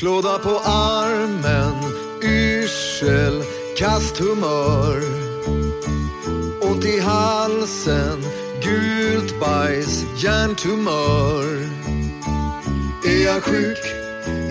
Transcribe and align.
Klåda 0.00 0.38
på 0.38 0.60
armen, 0.64 1.74
yrsel, 2.22 3.42
kast 3.76 4.18
humör. 4.18 5.02
Ont 6.60 6.84
i 6.84 7.00
halsen, 7.00 8.24
gult 8.62 9.40
bajs, 9.40 10.04
hjärntumör. 10.16 11.68
Är 13.06 13.24
jag 13.24 13.42
sjuk? 13.42 13.78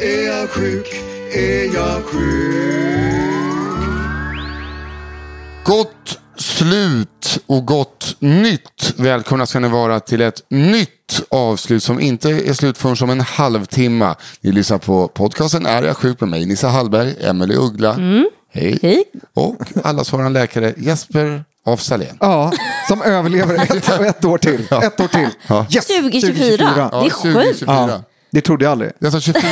Är 0.02 0.28
jag 0.28 0.50
sjuk? 0.50 0.88
Är 1.34 1.74
jag 1.76 2.04
sjuk? 2.04 3.40
Gott 5.66 6.19
slut 6.42 7.40
och 7.46 7.66
gott 7.66 8.16
nytt. 8.20 8.94
Välkomna 8.96 9.46
ska 9.46 9.60
ni 9.60 9.68
vara 9.68 10.00
till 10.00 10.22
ett 10.22 10.42
nytt 10.50 11.22
avslut 11.30 11.84
som 11.84 12.00
inte 12.00 12.30
är 12.30 12.54
slut 12.54 12.78
förrän 12.78 12.96
som 12.96 13.10
en 13.10 13.22
halvtimme. 13.22 14.16
Ni 14.42 14.52
lyssnar 14.52 14.78
på 14.78 15.08
podcasten 15.08 15.66
Är 15.66 15.84
jag 15.84 15.98
sjuk 15.98 16.20
med 16.20 16.30
mig, 16.30 16.46
Nissa 16.46 16.68
Hallberg, 16.68 17.16
Emelie 17.22 17.58
Uggla. 17.58 17.94
Hej. 18.54 18.80
Hej. 18.82 19.04
Och 19.34 19.56
allas 19.84 20.14
våran 20.14 20.34
läkare 20.34 20.74
Jesper 20.78 21.44
af 21.66 21.82
Salén. 21.82 22.18
Ja, 22.20 22.52
som 22.88 23.02
överlever 23.02 23.56
ett, 23.56 23.90
ett 23.90 24.26
år 24.26 24.38
till. 24.38 24.68
Ett 24.72 25.00
år 25.00 25.08
till. 25.08 25.30
Yes, 25.76 25.88
2024. 25.88 26.90
Det 26.92 26.98
är 26.98 27.10
sjukt. 27.10 27.60
2024. 27.60 28.04
Ja, 28.32 28.38
det 28.38 28.42
trodde 28.42 28.64
jag 28.66 28.72
aldrig. 28.72 28.92
Det 29.00 29.08
är 29.08 29.16
alltså 29.16 29.32
24, 29.34 29.44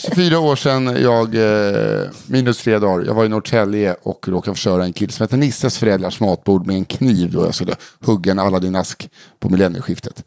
24 0.00 0.38
år 0.40 0.56
sedan 0.56 0.96
jag, 1.02 1.34
eh, 1.34 2.08
minus 2.26 2.62
tre 2.62 2.78
dagar, 2.78 3.06
jag 3.06 3.14
var 3.14 3.24
i 3.24 3.28
Norrtälje 3.28 3.96
och 4.02 4.28
råkade 4.28 4.54
förstöra 4.54 4.84
en 4.84 4.92
kille 4.92 5.12
som 5.12 5.24
heter 5.24 5.36
Nisses 5.36 5.78
föräldrars 5.78 6.20
matbord 6.20 6.66
med 6.66 6.76
en 6.76 6.84
kniv 6.84 7.32
då 7.32 7.44
jag 7.44 7.54
skulle 7.54 7.74
hugga 8.04 8.32
en 8.32 8.38
Aladdin-ask 8.38 9.08
på 9.40 9.48
millennieskiftet. 9.48 10.24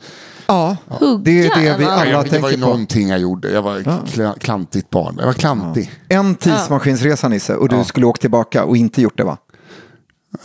Ja, 0.47 0.77
Hugga, 0.87 1.21
det 1.23 1.45
är 1.47 1.61
det 1.61 1.77
vi 1.77 1.85
alla 1.85 2.05
det 2.05 2.13
var 2.15 2.23
ju 2.23 2.29
tänker 2.29 2.51
på. 2.53 2.57
någonting 2.57 3.09
jag 3.09 3.19
gjorde, 3.19 3.51
jag 3.51 3.61
var 3.61 3.79
kla- 3.79 4.39
klantigt 4.39 4.89
barn, 4.89 5.15
jag 5.19 5.25
var 5.25 5.33
klantig. 5.33 5.91
En 6.09 6.35
tidsmaskinsresa 6.35 7.27
Nisse 7.27 7.55
och 7.55 7.69
du 7.69 7.83
skulle 7.83 8.05
åka 8.05 8.17
tillbaka 8.21 8.63
och 8.63 8.77
inte 8.77 9.01
gjort 9.01 9.17
det 9.17 9.23
va? 9.23 9.37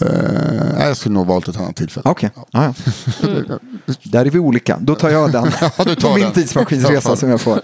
Eh, 0.00 0.06
nej, 0.78 0.86
jag 0.88 0.96
skulle 0.96 1.14
nog 1.14 1.26
valt 1.26 1.48
ett 1.48 1.56
annat 1.56 1.76
tillfälle. 1.76 2.10
Okej, 2.10 2.30
ja, 2.34 2.44
ja. 2.52 2.74
där 4.02 4.26
är 4.26 4.30
vi 4.30 4.38
olika. 4.38 4.78
Då 4.80 4.94
tar 4.94 5.10
jag 5.10 5.32
den. 5.32 5.50
Ja, 5.60 5.84
du 5.84 5.94
tar 5.94 6.08
på 6.12 6.14
min 6.18 6.32
tidsmaskinsresa 6.32 7.08
Ja. 7.10 7.16
som 7.16 7.28
jag 7.30 7.40
får. 7.40 7.56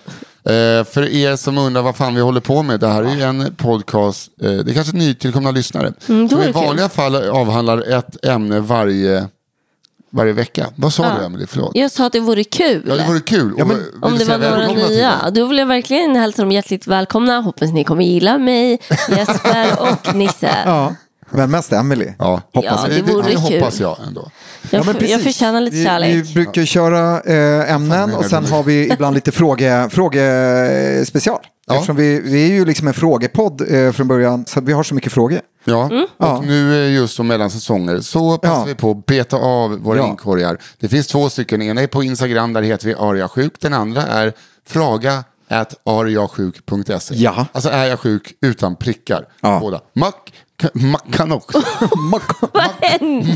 Eh, 0.47 0.85
för 0.85 1.09
er 1.09 1.37
som 1.37 1.59
undrar 1.59 1.83
vad 1.83 1.97
fan 1.97 2.15
vi 2.15 2.21
håller 2.21 2.41
på 2.41 2.63
med, 2.63 2.81
det 2.81 2.89
här 2.89 3.03
är 3.03 3.15
ju 3.15 3.23
en 3.23 3.55
podcast, 3.57 4.31
eh, 4.43 4.51
det 4.51 4.71
är 4.71 4.75
kanske 4.75 4.97
nytillkomna 4.97 5.51
lyssnare. 5.51 5.93
Mm, 6.09 6.29
som 6.29 6.39
i 6.41 6.47
det 6.47 6.53
kul. 6.53 6.63
vanliga 6.65 6.89
fall 6.89 7.17
avhandlar 7.17 7.99
ett 7.99 8.25
ämne 8.27 8.61
varje, 8.61 9.29
varje 10.13 10.33
vecka. 10.33 10.67
Vad 10.77 10.93
sa 10.93 11.17
du 11.19 11.25
Emelie? 11.25 11.47
Förlåt. 11.47 11.71
Jag 11.75 11.91
sa 11.91 12.07
att 12.07 12.13
det 12.13 12.21
vore 12.21 12.45
kul. 12.45 12.83
Ja, 12.89 12.95
det 12.97 13.05
vore 13.07 13.21
kul. 13.21 13.55
Ja, 13.59 13.65
men- 13.65 13.83
Om 14.03 14.19
det 14.19 14.25
var 14.25 14.39
några 14.39 14.67
till 14.69 14.77
nya. 14.77 15.31
Då 15.35 15.47
vill 15.47 15.59
jag 15.59 15.67
verkligen 15.67 16.17
hälsa 16.17 16.43
dem 16.43 16.53
hjärtligt 16.53 16.87
välkomna. 16.87 17.41
Hoppas 17.41 17.73
ni 17.73 17.85
kommer 17.85 18.05
gilla 18.05 18.39
mig, 18.39 18.79
Jesper 19.09 19.67
och 19.81 20.15
Nisse. 20.15 20.51
Ja, 20.65 20.95
men 21.31 21.51
mest 21.51 21.73
Emily. 21.73 22.09
Ja, 22.19 22.41
Ja, 22.53 22.61
det 22.89 22.95
det, 22.95 23.03
det, 23.03 23.13
vore 23.13 23.23
det 23.23 23.31
kul. 23.31 23.39
hoppas 23.41 23.81
jag 23.81 23.97
ändå. 24.07 24.31
Jag, 24.71 24.81
Ja, 24.81 24.85
men 24.87 24.95
precis. 24.95 25.11
jag 25.11 25.21
förtjänar 25.23 25.61
lite 25.61 25.77
vi, 25.77 25.85
kärlek. 25.85 26.11
Vi 26.27 26.35
brukar 26.35 26.65
köra 26.65 27.21
eh, 27.21 27.73
ämnen 27.75 28.15
och 28.15 28.25
sen 28.25 28.45
har 28.47 28.63
vi 28.63 28.93
ibland 28.93 29.15
lite 29.15 29.33
fråge, 29.33 29.89
frågespecial. 29.91 31.39
Ja. 31.67 31.75
Eftersom 31.75 31.97
vi, 31.97 32.21
vi 32.21 32.45
är 32.51 32.53
ju 32.55 32.65
liksom 32.65 32.89
en 32.89 32.95
frågepodd 32.95 33.73
eh, 33.75 33.93
från 33.93 34.09
början 34.09 34.45
så 34.47 34.61
vi 34.61 34.73
har 34.73 34.83
så 34.83 34.95
mycket 34.95 35.13
frågor. 35.13 35.41
Ja, 35.65 35.85
Mm. 35.91 36.07
Ja. 36.19 36.37
och 36.39 36.45
nu 36.47 36.85
eh, 36.87 36.93
just 36.95 37.15
som 37.15 37.27
mellansäsonger 37.27 38.01
så 38.01 38.39
passar 38.39 38.55
Ja. 38.59 38.65
vi 38.65 38.75
på 38.75 38.91
att 38.91 39.07
beta 39.07 39.37
av 39.37 39.71
våra 39.79 39.99
Ja. 39.99 40.07
inkorgar. 40.09 40.59
Det 40.81 40.89
finns 40.89 41.07
två 41.07 41.31
stycken, 41.31 41.63
ena 41.63 41.81
är 41.83 41.87
på 41.87 42.03
Instagram 42.03 42.53
där 42.53 42.63
heter 42.63 42.87
vi 42.87 42.95
ariasjuk, 42.95 43.53
den 43.61 43.75
andra 43.75 44.03
är 44.03 44.33
fraga 44.69 45.25
at 45.49 45.75
ariasjuk.se. 45.87 47.15
Ja. 47.15 47.47
Alltså 47.53 47.71
är 47.71 47.85
jag 47.85 48.01
sjuk 48.01 48.33
utan 48.43 48.77
prickar. 48.77 49.25
Ja. 49.41 49.59
Båda. 49.61 49.81
Mack, 49.95 50.33
man 50.73 51.01
kan 51.13 51.33
också. 51.33 51.63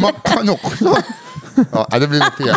Man 0.00 0.12
kan 0.24 0.50
också. 0.50 0.94
Ja, 1.72 1.98
det 1.98 2.06
blir 2.06 2.18
nog 2.18 2.46
fel. 2.46 2.56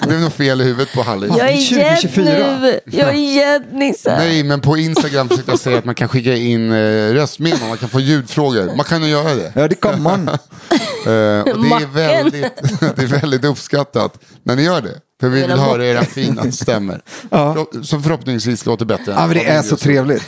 Det 0.00 0.06
blev 0.08 0.20
nog 0.20 0.32
fel 0.32 0.60
i 0.60 0.64
huvudet 0.64 0.92
på 0.94 1.02
Hallis. 1.02 1.32
Jag 1.38 1.50
är 1.50 1.96
2024. 1.96 2.58
nu. 2.60 2.80
Jag 2.84 3.08
är 3.08 3.12
gädd 3.12 3.72
Nisse. 3.72 4.16
Nej, 4.16 4.42
men 4.44 4.60
på 4.60 4.76
Instagram 4.76 5.28
försökte 5.28 5.50
jag 5.50 5.60
säga 5.60 5.78
att 5.78 5.84
man 5.84 5.94
kan 5.94 6.08
skicka 6.08 6.36
in 6.36 6.72
eh, 6.72 7.12
röstmeddelanden, 7.12 7.68
man 7.68 7.78
kan 7.78 7.88
få 7.88 8.00
ljudfrågor. 8.00 8.76
Man 8.76 8.84
kan 8.84 9.02
ju 9.02 9.08
göra 9.08 9.34
det. 9.34 9.52
Ja, 9.54 9.68
det 9.68 9.74
kan 9.74 10.02
man. 10.02 10.30
Eh, 11.00 11.40
och 11.40 11.62
det, 11.62 11.68
är 11.68 11.86
väldigt, 11.94 12.80
det 12.80 13.02
är 13.02 13.06
väldigt 13.06 13.44
uppskattat 13.44 14.18
när 14.42 14.56
ni 14.56 14.62
gör 14.62 14.80
det. 14.80 14.94
För 15.20 15.28
vi 15.28 15.40
vill 15.40 15.50
höra 15.50 15.86
era 15.86 16.04
fina 16.04 16.52
stämmer. 16.52 17.00
Ja. 17.30 17.66
Som 17.82 18.02
förhoppningsvis 18.02 18.66
låter 18.66 18.84
bättre. 18.84 19.12
Ja, 19.12 19.26
men 19.26 19.36
det 19.36 19.44
vad 19.44 19.54
är 19.56 19.62
så 19.62 19.76
trevligt. 19.76 20.24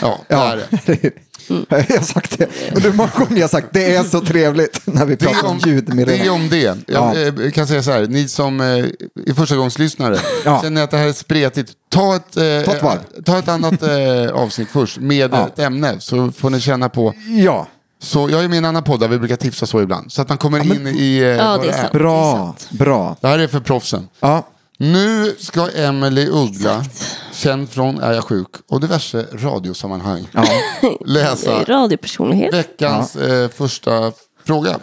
Ja, 0.00 0.18
det 0.28 0.34
Ja, 0.34 0.52
är 0.52 0.56
det. 0.86 1.10
jag 1.68 1.76
har 1.98 2.04
sagt 2.04 2.38
det. 2.38 2.48
Under 2.76 2.92
många 2.92 3.10
gånger 3.14 3.30
har 3.30 3.38
jag 3.38 3.50
sagt 3.50 3.66
det 3.72 3.94
är 3.94 4.02
så 4.02 4.20
trevligt 4.20 4.80
när 4.84 5.06
vi 5.06 5.14
Det 5.14 5.24
pratar 5.24 5.38
är 5.38 5.44
om 5.44 5.50
om 5.50 5.58
det. 5.64 5.70
ljudmeddelanden. 5.70 6.26
Är 6.26 6.30
om 6.30 6.48
det. 6.48 6.76
Ja. 6.86 7.16
Jag 7.18 7.44
eh, 7.44 7.50
kan 7.50 7.66
säga 7.66 7.82
så 7.82 7.90
här, 7.90 8.06
ni 8.06 8.28
som 8.28 8.60
eh, 8.60 8.66
är 8.66 9.34
förstagångslyssnare, 9.34 10.18
Ja. 10.44 10.62
känner 10.62 10.82
att 10.84 10.90
det 10.90 10.96
här 10.96 11.06
är 11.08 11.12
spretigt, 11.12 11.72
ta 11.88 12.16
ett, 12.16 12.36
eh, 12.36 12.42
Ta 12.80 12.92
ett 12.94 13.24
ta 13.24 13.38
ett 13.38 13.48
annat 13.48 13.82
eh, 13.82 14.30
avsnitt 14.34 14.68
först 14.68 14.98
med 14.98 15.30
Ja. 15.32 15.46
ett 15.46 15.58
ämne 15.58 15.96
så 16.00 16.32
får 16.32 16.50
ni 16.50 16.60
känna 16.60 16.88
på. 16.88 17.14
Ja, 17.44 17.66
Så 18.02 18.30
jag 18.30 18.44
är 18.44 18.48
med 18.48 18.54
i 18.54 18.58
en 18.58 18.64
annan 18.64 18.82
podd 18.82 19.00
där 19.00 19.08
vi 19.08 19.18
brukar 19.18 19.36
tipsa 19.36 19.66
så 19.66 19.82
ibland, 19.82 20.12
så 20.12 20.22
att 20.22 20.28
man 20.28 20.38
kommer 20.38 20.58
in 20.74 20.86
i 20.86 21.18
eh, 21.18 21.24
Ja, 21.26 21.56
vad 21.56 21.62
det 21.66 21.68
är 21.72 21.72
sant. 21.80 21.92
bra. 21.92 22.54
bra. 22.70 23.16
Det 23.20 23.28
här 23.28 23.38
är 23.38 23.46
för 23.46 23.60
proffsen. 23.60 24.08
Ja. 24.20 24.46
Nu 24.82 25.36
ska 25.38 25.68
Emelie 25.70 26.28
Uggla, 26.28 26.84
känd 27.32 27.70
från 27.70 27.98
Är 27.98 28.12
jag 28.12 28.24
sjuk 28.24 28.48
och 28.68 28.80
diverse 28.80 29.26
radiosammanhang, 29.32 30.28
Ja. 30.32 30.44
Läsa 31.06 31.64
radiopersonlighet. 31.64 32.54
veckans 32.54 33.16
eh, 33.16 33.48
första 33.48 34.12
fråga. 34.44 34.78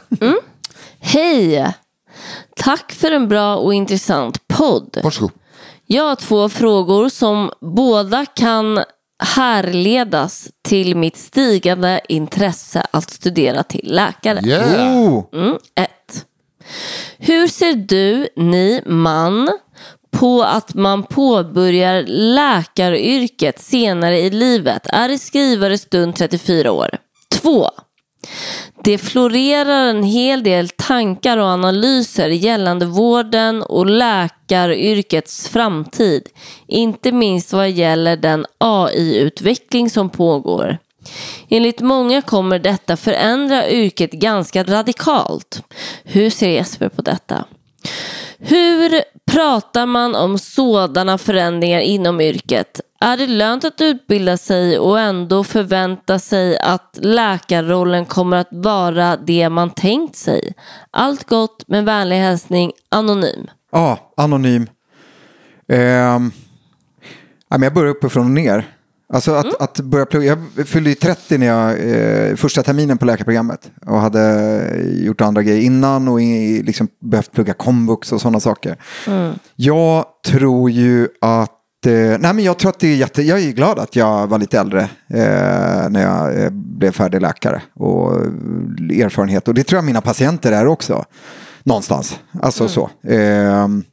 Hej! 0.99 1.73
Tack 2.55 2.91
för 2.91 3.11
en 3.11 3.27
bra 3.27 3.55
och 3.55 3.73
intressant 3.73 4.47
podd. 4.47 4.97
Varsågod. 5.03 5.31
Jag 5.85 6.03
har 6.03 6.15
två 6.15 6.49
frågor 6.49 7.09
som 7.09 7.51
båda 7.61 8.25
kan 8.25 8.83
härledas 9.23 10.47
till 10.67 10.95
mitt 10.95 11.17
stigande 11.17 12.01
intresse 12.09 12.87
att 12.91 13.09
studera 13.09 13.63
till 13.63 13.93
läkare. 13.93 14.39
Yeah! 14.45 15.23
Mm, 15.33 15.57
ett. 15.75 16.25
Hur 17.19 17.47
ser 17.47 17.73
du, 17.73 18.27
ni, 18.35 18.81
man, 18.85 19.49
på 20.11 20.43
att 20.43 20.73
man 20.73 21.03
påbörjar 21.03 22.03
läkaryrket 22.07 23.59
senare 23.59 24.19
i 24.19 24.29
livet? 24.29 24.87
Är 24.93 25.09
i 25.09 25.17
skrivare 25.17 25.77
stund 25.77 26.15
34 26.15 26.71
år. 26.71 26.89
2. 27.29 27.69
Det 28.83 28.97
florerar 28.97 29.85
en 29.85 30.03
hel 30.03 30.43
del 30.43 30.69
tankar 30.69 31.37
och 31.37 31.45
analyser 31.47 32.29
gällande 32.29 32.85
vården 32.85 33.63
och 33.63 33.85
läkaryrkets 33.85 35.49
framtid. 35.49 36.23
Inte 36.67 37.11
minst 37.11 37.53
vad 37.53 37.69
gäller 37.69 38.17
den 38.17 38.45
AI-utveckling 38.57 39.89
som 39.89 40.09
pågår. 40.09 40.77
Enligt 41.49 41.81
många 41.81 42.21
kommer 42.21 42.59
detta 42.59 42.97
förändra 42.97 43.69
yrket 43.69 44.11
ganska 44.11 44.63
radikalt. 44.63 45.63
Hur 46.03 46.29
ser 46.29 46.49
Jesper 46.49 46.89
på 46.89 47.01
detta? 47.01 47.45
Hur 48.39 49.01
pratar 49.31 49.85
man 49.85 50.15
om 50.15 50.37
sådana 50.37 51.17
förändringar 51.17 51.79
inom 51.79 52.21
yrket? 52.21 52.81
Är 52.99 53.17
det 53.17 53.27
lönt 53.27 53.65
att 53.65 53.81
utbilda 53.81 54.37
sig 54.37 54.79
och 54.79 54.99
ändå 54.99 55.43
förvänta 55.43 56.19
sig 56.19 56.57
att 56.59 56.99
läkarrollen 57.01 58.05
kommer 58.05 58.37
att 58.37 58.47
vara 58.51 59.17
det 59.17 59.49
man 59.49 59.69
tänkt 59.69 60.15
sig? 60.15 60.53
Allt 60.91 61.23
gott 61.23 61.63
med 61.67 61.85
vänlig 61.85 62.17
hälsning 62.17 62.71
Anonym. 62.89 63.47
Ja, 63.71 64.13
anonym. 64.17 64.67
Eh, 65.67 66.19
jag 67.49 67.73
börjar 67.73 67.89
uppifrån 67.89 68.25
och 68.25 68.31
ner. 68.31 68.76
Alltså 69.13 69.31
att, 69.33 69.45
Mm. 69.45 69.55
att 69.59 69.79
börja 69.79 70.05
plugga. 70.05 70.37
Jag 70.55 70.67
fyllde 70.67 70.89
ju 70.89 70.95
30 70.95 71.37
när 71.37 71.47
jag, 71.47 71.69
eh, 72.29 72.35
första 72.35 72.63
terminen 72.63 72.97
på 72.97 73.05
läkarprogrammet. 73.05 73.71
Och 73.85 73.99
hade 73.99 74.71
gjort 74.85 75.21
andra 75.21 75.43
grejer 75.43 75.61
innan 75.61 76.07
och 76.07 76.21
i, 76.21 76.61
liksom 76.63 76.87
behövt 77.01 77.31
plugga 77.31 77.53
komvux 77.53 78.11
och 78.11 78.21
sådana 78.21 78.39
saker. 78.39 78.77
Mm. 79.07 79.33
Jag 79.55 80.05
tror 80.27 80.71
ju 80.71 81.07
att 81.21 81.51
eh, 81.85 81.91
Nej, 81.93 82.33
men 82.33 82.39
jag 82.39 82.59
tror 82.59 82.69
att 82.69 82.79
det 82.79 82.87
är 82.87 82.95
jätte, 82.95 83.21
jag 83.21 83.39
är 83.39 83.51
glad 83.51 83.79
att 83.79 83.95
jag 83.95 84.27
var 84.27 84.39
lite 84.39 84.59
äldre 84.59 84.81
eh, 85.09 85.89
när 85.89 86.01
jag 86.01 86.41
eh, 86.43 86.49
blev 86.51 86.91
färdig 86.91 87.21
läkare 87.21 87.61
och 87.73 88.15
eh, 88.15 89.05
erfarenhet. 89.05 89.47
Och 89.47 89.53
det 89.53 89.63
tror 89.63 89.77
jag 89.77 89.85
mina 89.85 90.01
patienter 90.01 90.51
är 90.51 90.67
också. 90.67 91.05
Någonstans. 91.63 92.19
Alltså 92.41 92.67
så. 92.67 92.89
Ehm, 93.07 93.83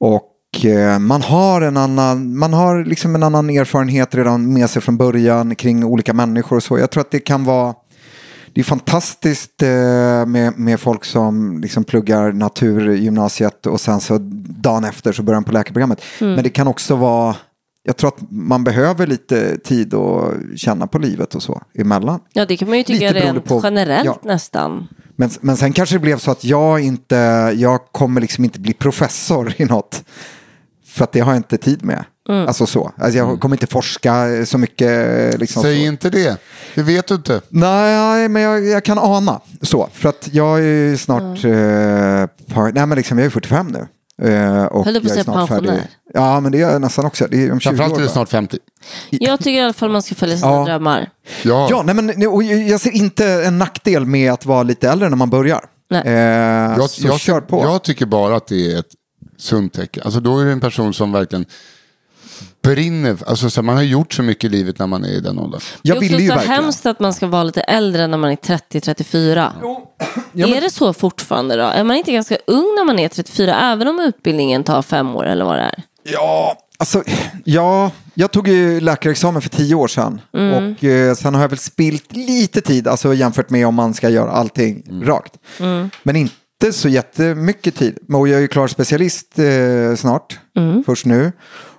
och 0.00 0.14
eh, 0.14 0.20
man 1.00 1.22
har 1.22 1.60
en 1.60 1.76
annan, 1.76 2.38
man 2.38 2.52
har 2.52 2.84
liksom 2.84 3.14
en 3.14 3.22
annan 3.22 3.50
erfarenhet 3.50 4.14
redan 4.14 4.52
med 4.52 4.70
sig 4.70 4.82
från 4.82 4.96
början 4.96 5.54
kring 5.54 5.84
olika 5.84 6.12
människor 6.12 6.56
och 6.56 6.62
så. 6.62 6.78
Jag 6.78 6.90
tror 6.90 7.00
att 7.00 7.10
det 7.10 7.20
kan 7.20 7.44
vara 7.44 7.74
det 8.54 8.60
är 8.60 8.64
fantastiskt 8.64 9.62
eh, 9.62 9.68
med, 10.26 10.58
med 10.58 10.80
folk 10.80 11.04
som 11.04 11.60
liksom 11.60 11.84
pluggar 11.84 12.32
naturgymnasiet 12.32 13.66
och 13.66 13.80
sen 13.80 14.00
så 14.00 14.18
dagen 14.60 14.84
efter 14.84 15.12
så 15.12 15.22
börjar 15.22 15.40
de 15.40 15.44
på 15.44 15.52
läkarprogrammet. 15.52 16.02
Men 16.20 16.42
det 16.42 16.48
kan 16.48 16.68
också 16.68 16.96
vara, 16.96 17.36
jag 17.82 17.96
tror 17.96 18.08
att 18.08 18.30
man 18.30 18.64
behöver 18.64 19.06
lite 19.06 19.58
tid 19.58 19.94
att 19.94 20.34
känna 20.56 20.86
på 20.86 20.98
livet 20.98 21.34
och 21.34 21.42
så 21.42 21.62
emellan. 21.74 22.20
Ja, 22.32 22.46
det 22.46 22.56
kan 22.56 22.68
man 22.68 22.78
ju 22.78 22.84
tycka 22.84 23.12
Lite 23.12 23.26
rent 23.26 23.44
på- 23.44 23.60
generellt 23.64 24.06
ja. 24.06 24.18
nästan. 24.22 24.88
Men, 25.16 25.30
men 25.40 25.56
sen 25.56 25.72
kanske 25.72 25.94
det 25.94 26.00
blev 26.00 26.18
så 26.18 26.30
att 26.30 26.44
jag 26.44 26.80
inte, 26.80 27.16
jag 27.56 27.80
kommer 27.92 28.20
liksom 28.20 28.44
inte 28.44 28.60
bli 28.60 28.72
professor 28.72 29.54
i 29.56 29.64
något. 29.64 30.04
För 30.94 31.04
att 31.04 31.12
det 31.12 31.20
har 31.20 31.32
jag 31.32 31.36
inte 31.38 31.56
tid 31.58 31.84
med. 31.84 32.04
Alltså 32.28 32.66
så. 32.66 32.92
Alltså 32.98 33.18
jag 33.18 33.40
kommer 33.40 33.56
inte 33.56 33.66
forska 33.66 34.26
så 34.46 34.58
mycket. 34.58 35.38
Liksom 35.40 35.62
Säg 35.62 35.76
så. 35.76 35.82
inte 35.86 36.10
det. 36.10 36.36
Det 36.74 36.82
vet 36.82 37.06
du 37.06 37.14
inte. 37.14 37.40
Nej, 37.48 38.28
men 38.28 38.42
jag, 38.42 38.66
jag 38.66 38.84
kan 38.84 38.98
ana 38.98 39.40
så. 39.62 39.88
För 39.92 40.08
att 40.08 40.28
jag 40.32 40.58
är 40.58 40.62
ju 40.62 40.96
snart, 40.96 41.22
eh, 41.44 42.54
par, 42.54 42.72
nej 42.72 42.86
men 42.86 42.90
liksom 42.96 43.18
jag 43.18 43.26
är 43.26 43.30
45 43.30 43.66
nu. 43.66 43.86
Eh, 44.30 44.64
och 44.64 44.84
Höll 44.84 44.94
du 44.94 45.00
på 45.00 45.06
att 45.06 45.12
säga 45.12 45.24
pensionär? 45.24 45.80
Ja, 46.14 46.40
men 46.40 46.52
det 46.52 46.58
är 46.62 46.70
jag 46.72 46.80
nästan 46.80 47.04
också. 47.06 47.26
Det 47.30 47.44
är 47.46 47.52
om 47.52 47.60
20 47.60 47.68
Framförallt 47.68 47.98
är 47.98 48.02
du 48.02 48.08
snart 48.08 48.28
50. 48.28 48.58
Jag 49.10 49.38
tycker 49.38 49.60
i 49.60 49.64
alla 49.64 49.72
fall 49.72 49.90
man 49.90 50.02
ska 50.02 50.14
följa 50.14 50.36
sina 50.36 50.50
Ja. 50.52 50.64
drömmar. 50.64 51.10
Ja. 51.42 51.66
Ja, 51.70 51.82
nej, 51.82 51.94
men 51.94 52.26
och 52.26 52.42
jag 52.42 52.80
ser 52.80 52.90
inte 52.90 53.26
en 53.26 53.58
nackdel 53.58 54.06
med 54.06 54.32
att 54.32 54.46
vara 54.46 54.62
lite 54.62 54.88
äldre 54.90 55.08
när 55.08 55.16
man 55.16 55.30
börjar. 55.30 55.64
Nej. 55.90 56.02
Eh, 56.06 56.12
Jag, 56.78 56.90
så 56.90 57.06
jag, 57.06 57.20
kör 57.20 57.40
på. 57.40 57.62
jag 57.62 57.82
tycker 57.82 58.06
bara 58.06 58.36
att 58.36 58.46
det 58.46 58.72
är 58.72 58.78
ett 58.78 58.86
sunt 59.38 59.72
tecken. 59.72 60.02
Alltså 60.04 60.20
då 60.20 60.38
är 60.38 60.44
det 60.44 60.52
en 60.52 60.60
person 60.60 60.94
som 60.94 61.12
verkligen 61.12 61.44
brinner. 62.62 63.16
Alltså 63.26 63.50
så 63.50 63.62
man 63.62 63.76
har 63.76 63.82
gjort 63.82 64.12
så 64.14 64.22
mycket 64.22 64.44
i 64.44 64.48
livet 64.48 64.78
när 64.78 64.86
man 64.86 65.04
är 65.04 65.08
i 65.08 65.20
den 65.20 65.38
åldern. 65.38 65.60
jag 65.82 65.96
det 65.96 65.98
är 65.98 66.00
ville 66.00 66.14
också 66.14 66.22
ju 66.22 66.28
så 66.28 66.34
verkligen. 66.36 66.62
hemskt 66.62 66.86
att 66.86 67.00
man 67.00 67.14
ska 67.14 67.26
vara 67.26 67.44
lite 67.44 67.60
äldre 67.60 68.06
när 68.06 68.18
man 68.18 68.30
är 68.30 68.36
30-34. 68.36 69.50
Ja, 70.36 70.46
men- 70.46 70.56
Är 70.56 70.60
det 70.60 70.70
så 70.70 70.92
fortfarande 70.92 71.56
då? 71.56 71.62
Är 71.62 71.84
man 71.84 71.96
inte 71.96 72.12
ganska 72.12 72.36
ung 72.46 72.74
när 72.76 72.84
man 72.84 72.98
är 72.98 73.08
34 73.08 73.60
även 73.72 73.88
om 73.88 74.00
utbildningen 74.00 74.64
tar 74.64 74.82
fem 74.82 75.16
år 75.16 75.26
eller 75.26 75.44
vad 75.44 75.56
det 75.56 75.62
är? 75.62 75.82
Ja, 76.02 76.56
alltså, 76.78 77.02
ja, 77.44 77.90
jag 78.14 78.30
tog 78.30 78.48
ju 78.48 78.80
läkarexamen 78.80 79.42
för 79.42 79.48
tio 79.50 79.74
år 79.74 79.88
sedan. 79.88 80.20
Och 80.32 80.84
eh, 80.84 81.14
sen 81.14 81.34
har 81.34 81.42
jag 81.42 81.48
väl 81.48 81.58
spilt 81.58 82.16
lite 82.16 82.60
tid, 82.60 82.88
alltså 82.88 83.14
jämfört 83.14 83.50
med 83.50 83.66
om 83.66 83.74
man 83.74 83.94
ska 83.94 84.08
göra 84.08 84.30
allting 84.30 85.02
rakt. 85.04 85.32
Men 86.02 86.16
inte 86.16 86.34
så 86.72 86.88
jättemycket 86.88 87.74
tid. 87.76 87.98
Och 88.12 88.28
jag 88.28 88.36
är 88.36 88.40
ju 88.40 88.48
klar 88.48 88.66
specialist 88.68 89.38
eh, 89.38 89.96
snart, 89.96 90.38
först 90.86 91.06
nu. 91.06 91.32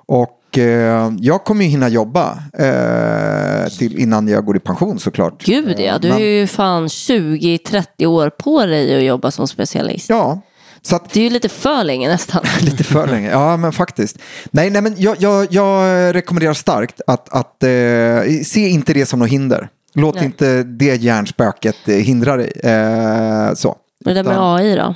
Och 0.08 0.58
eh, 0.58 1.12
jag 1.20 1.44
kommer 1.44 1.64
ju 1.64 1.70
hinna 1.70 1.90
jobba 1.90 2.38
eh, 2.58 3.68
till 3.78 3.98
innan 4.00 4.28
jag 4.28 4.46
går 4.46 4.58
i 4.58 4.60
pension 4.60 5.00
såklart. 5.00 5.44
Gud 5.46 5.80
ja, 5.80 5.98
du 5.98 6.08
Men- 6.08 6.18
har 6.18 6.22
ju 6.24 6.48
fan 6.48 6.88
20-30 6.88 8.06
år 8.06 8.30
på 8.30 8.66
dig 8.66 8.98
att 8.98 9.04
jobba 9.04 9.32
som 9.32 9.48
specialist. 9.48 10.10
Ja, 10.10 10.42
så 10.82 10.96
att 10.96 11.10
Det 11.14 11.20
är 11.20 11.24
ju 11.24 11.30
lite 11.30 11.50
för 11.50 11.84
länge 11.84 12.08
nästan. 12.08 12.42
Lite 12.62 12.84
för 12.84 13.08
länge, 13.08 13.30
ja 13.32 13.58
men 13.58 13.72
faktiskt. 13.72 14.18
Nej, 14.52 14.70
nej 14.70 14.82
men 14.82 14.96
jag, 14.98 15.16
jag, 15.20 15.48
jag 15.50 16.16
rekommenderar 16.16 16.54
starkt 16.54 17.02
att, 17.08 17.30
att 17.34 17.64
eh, 17.64 18.44
se 18.44 18.68
inte 18.70 18.94
det 18.94 19.06
som 19.06 19.20
något 19.20 19.30
hinder. 19.30 19.70
Låt 19.94 20.16
Nej. 20.16 20.26
inte 20.26 20.64
det 20.64 20.96
hjärnspöket 21.02 21.76
eh, 21.88 21.96
hindra 21.96 22.38
dig. 22.38 22.52
Eh, 22.64 23.54
så. 23.54 23.76
Det 24.06 24.14
där 24.14 24.24
med 24.24 24.38
AI 24.40 24.76
då? 24.76 24.96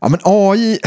Ja 0.00 0.08
men 0.08 0.20
AI, 0.24 0.78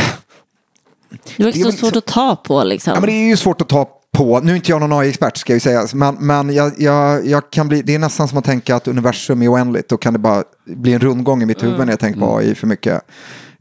Det 1.38 1.44
var 1.44 1.52
så 1.52 1.72
svårt 1.72 1.96
att 1.96 2.06
ta 2.06 2.36
på 2.36 2.64
liksom. 2.64 2.94
ja, 2.94 3.00
men 3.00 3.10
det 3.10 3.16
är 3.16 3.28
ju 3.28 3.38
svårt 3.38 3.62
att 3.62 3.70
ta 3.70 3.90
på. 4.12 4.40
Nu 4.40 4.52
är 4.52 4.56
inte 4.56 4.72
jag 4.72 4.80
någon 4.80 4.94
AI-expert 4.94 5.38
ska 5.38 5.54
jag 5.54 5.56
ju 5.56 5.60
säga. 5.60 5.88
Men, 5.94 6.16
men 6.20 6.54
jag, 6.54 6.74
jag, 6.78 7.28
jag 7.28 7.50
kan 7.50 7.68
bli, 7.68 7.82
det 7.82 7.96
är 7.96 8.00
nästan 8.00 8.28
som 8.28 8.38
att 8.38 8.46
tänka 8.46 8.76
att 8.76 8.88
universum 8.88 9.42
är 9.42 9.54
oändligt. 9.54 9.90
Då 9.90 9.98
kan 9.98 10.14
det 10.14 10.20
bara 10.20 10.44
bli 10.66 10.94
en 10.94 11.00
rundgång 11.00 11.44
i 11.44 11.46
mitt 11.46 11.64
huvud 11.64 11.80
när 11.80 11.90
jag 11.90 12.00
tänker 12.00 12.20
på 12.20 12.38
AI 12.38 12.56
för 12.56 12.68
mycket. 12.68 13.02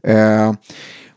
Eh, 0.07 0.53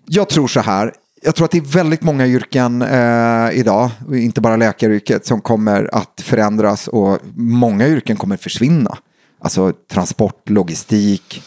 jag 0.06 0.28
tror 0.28 0.46
så 0.46 0.60
här. 0.60 0.92
Jag 1.22 1.34
tror 1.34 1.44
att 1.44 1.50
det 1.50 1.58
är 1.58 1.62
väldigt 1.62 2.02
många 2.02 2.26
yrken 2.26 2.82
eh, 2.82 3.50
idag, 3.52 3.90
och 4.08 4.16
inte 4.16 4.40
bara 4.40 4.56
läkaryrket, 4.56 5.26
som 5.26 5.40
kommer 5.40 5.94
att 5.94 6.20
förändras 6.24 6.88
och 6.88 7.18
många 7.36 7.88
yrken 7.88 8.16
kommer 8.16 8.36
försvinna. 8.36 8.98
Alltså 9.40 9.72
transport, 9.92 10.48
logistik, 10.50 11.42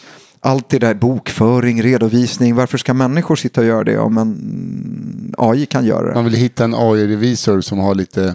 allt 0.48 0.68
det 0.68 0.78
där, 0.78 0.94
bokföring, 0.94 1.82
redovisning. 1.82 2.54
Varför 2.54 2.78
ska 2.78 2.94
människor 2.94 3.36
sitta 3.36 3.60
och 3.60 3.66
göra 3.66 3.84
det 3.84 3.98
om 3.98 4.18
en 4.18 5.34
AI 5.38 5.66
kan 5.66 5.84
göra 5.84 6.08
det? 6.08 6.14
Man 6.14 6.24
vill 6.24 6.34
hitta 6.34 6.64
en 6.64 6.74
AI-revisor 6.74 7.60
som 7.60 7.78
har 7.78 7.94
lite... 7.94 8.34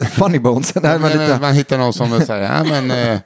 Funny 0.00 0.38
bones. 0.38 0.74
Nej, 0.74 0.98
men 0.98 1.10
lite, 1.10 1.38
Man 1.40 1.54
hittar 1.54 1.78
någon 1.78 1.92
som 1.92 2.20
säger, 2.20 2.42
ja 2.42 2.64
men... 2.64 2.90
Eh, 2.90 3.18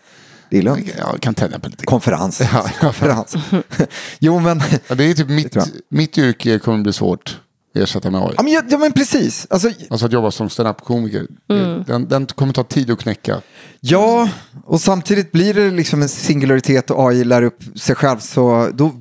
det 0.50 0.58
är 0.58 0.62
lugnt. 0.62 0.94
jag 0.98 1.20
kan 1.20 1.34
tända 1.34 1.58
på 1.58 1.68
lite. 1.68 1.86
Konferens. 1.86 2.42
Konferens. 2.80 3.34
jo, 4.18 4.38
men, 4.38 4.62
Ja, 4.88 4.94
det 4.94 5.04
är 5.04 5.14
typ 5.14 5.28
mitt, 5.28 5.56
mitt 5.88 6.18
yrke 6.18 6.58
kommer 6.58 6.82
bli 6.82 6.92
svårt 6.92 7.38
ersätta 7.74 8.10
med 8.10 8.20
AI. 8.20 8.34
ja, 8.36 8.42
men, 8.42 8.52
ja, 8.52 8.62
ja, 8.68 8.78
men 8.78 8.92
precis. 8.92 9.46
Alltså, 9.50 9.70
Alltså 9.90 10.06
att 10.06 10.12
jobba 10.12 10.30
som 10.30 10.50
stand-up-komiker. 10.50 11.26
Mm. 11.50 11.82
Den, 11.86 12.08
den 12.08 12.26
kommer 12.26 12.52
ta 12.52 12.64
tid 12.64 12.90
att 12.90 12.98
knäcka. 12.98 13.40
Ja, 13.80 14.28
och 14.64 14.80
samtidigt 14.80 15.32
blir 15.32 15.54
det 15.54 15.70
liksom 15.70 16.02
en 16.02 16.08
singularitet 16.08 16.90
och 16.90 17.08
AI 17.08 17.24
lär 17.24 17.42
upp 17.42 17.62
sig 17.78 17.94
själv. 17.94 18.18
Så 18.18 18.70
då, 18.74 18.92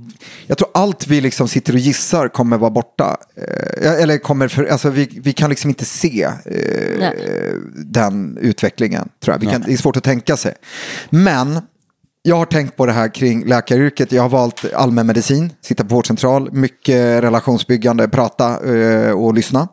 jag 0.47 0.57
tror 0.57 0.69
allt 0.73 1.07
vi 1.07 1.21
liksom 1.21 1.47
sitter 1.47 1.73
och 1.73 1.79
gissar 1.79 2.27
kommer 2.27 2.57
vara 2.57 2.71
borta. 2.71 3.17
Eh, 3.81 4.01
eller 4.01 4.17
kommer 4.17 4.47
för, 4.47 4.65
alltså 4.65 4.89
vi, 4.89 5.19
vi 5.23 5.33
kan 5.33 5.49
liksom 5.49 5.69
inte 5.69 5.85
se 5.85 6.23
eh, 6.45 7.13
den 7.75 8.37
utvecklingen. 8.37 9.09
Tror 9.23 9.33
jag. 9.35 9.39
Vi 9.39 9.47
kan, 9.47 9.61
det 9.61 9.73
är 9.73 9.77
svårt 9.77 9.97
att 9.97 10.03
tänka 10.03 10.37
sig. 10.37 10.55
Men 11.09 11.61
jag 12.25 12.35
har 12.35 12.45
tänkt 12.45 12.75
på 12.75 12.85
det 12.85 12.91
här 12.91 13.07
kring 13.07 13.45
läkaryrket. 13.45 14.11
Jag 14.11 14.21
har 14.21 14.29
valt 14.29 14.73
allmänmedicin, 14.73 15.53
sitta 15.61 15.83
på 15.83 15.95
vårdcentral, 15.95 16.51
mycket 16.51 17.23
relationsbyggande, 17.23 18.07
prata 18.07 18.75
eh, 18.75 19.11
och 19.11 19.33
lyssna. 19.33 19.67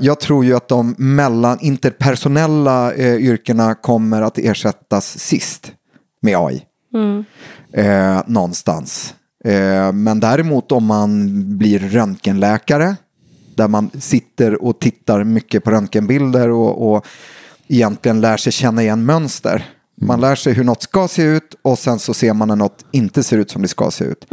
Jag 0.00 0.20
tror 0.20 0.44
ju 0.44 0.56
att 0.56 0.68
de 0.68 0.94
mellan 0.98 1.60
interpersonella 1.60 2.94
eh, 2.94 3.14
yrkena 3.14 3.74
kommer 3.74 4.22
att 4.22 4.38
ersättas 4.38 5.18
sist 5.18 5.72
med 6.20 6.36
AI. 6.38 6.62
Eh, 7.72 8.22
någonstans. 8.26 9.14
Eh, 9.44 9.92
men 9.92 10.20
däremot 10.20 10.72
om 10.72 10.84
man 10.84 11.30
blir 11.58 11.78
röntgenläkare, 11.78 12.96
där 13.54 13.68
man 13.68 13.90
sitter 13.98 14.62
och 14.62 14.80
tittar 14.80 15.24
mycket 15.24 15.64
på 15.64 15.70
röntgenbilder 15.70 16.50
och, 16.50 16.94
och 16.94 17.06
egentligen 17.68 18.20
lär 18.20 18.36
sig 18.36 18.52
känna 18.52 18.82
igen 18.82 19.04
mönster. 19.04 19.64
Man 20.00 20.20
lär 20.20 20.34
sig 20.34 20.52
hur 20.52 20.64
något 20.64 20.82
ska 20.82 21.08
se 21.08 21.22
ut 21.22 21.54
och 21.62 21.78
sen 21.78 21.98
så 21.98 22.14
ser 22.14 22.32
man 22.34 22.48
när 22.48 22.56
något 22.56 22.84
inte 22.92 23.22
ser 23.22 23.38
ut 23.38 23.50
som 23.50 23.62
det 23.62 23.68
ska 23.68 23.90
se 23.90 24.04
ut. 24.04 24.26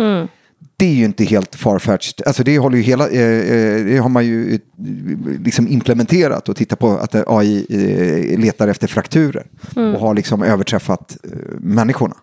det 0.78 0.86
är 0.86 0.94
ju 0.94 1.06
inte 1.06 1.24
helt 1.24 1.56
farfetched. 1.56 2.28
Alltså 2.28 2.44
det, 2.44 2.60
håller 2.60 2.78
ju 2.78 2.84
hela, 2.84 3.10
eh, 3.10 3.22
eh, 3.22 3.86
det 3.86 3.98
har 3.98 4.10
man 4.10 4.26
ju 4.26 4.54
eh, 4.54 4.60
liksom 5.44 5.68
implementerat 5.68 6.50
och 6.50 6.56
tittat 6.56 6.80
på 6.80 6.90
att 6.98 7.16
AI 7.28 7.66
eh, 7.70 8.40
letar 8.40 8.68
efter 8.68 8.88
frakturer 8.88 9.48
och 9.76 10.00
har 10.00 10.14
liksom 10.14 10.44
överträffat 10.44 11.18
eh, 11.24 11.30
människorna. 11.60 12.16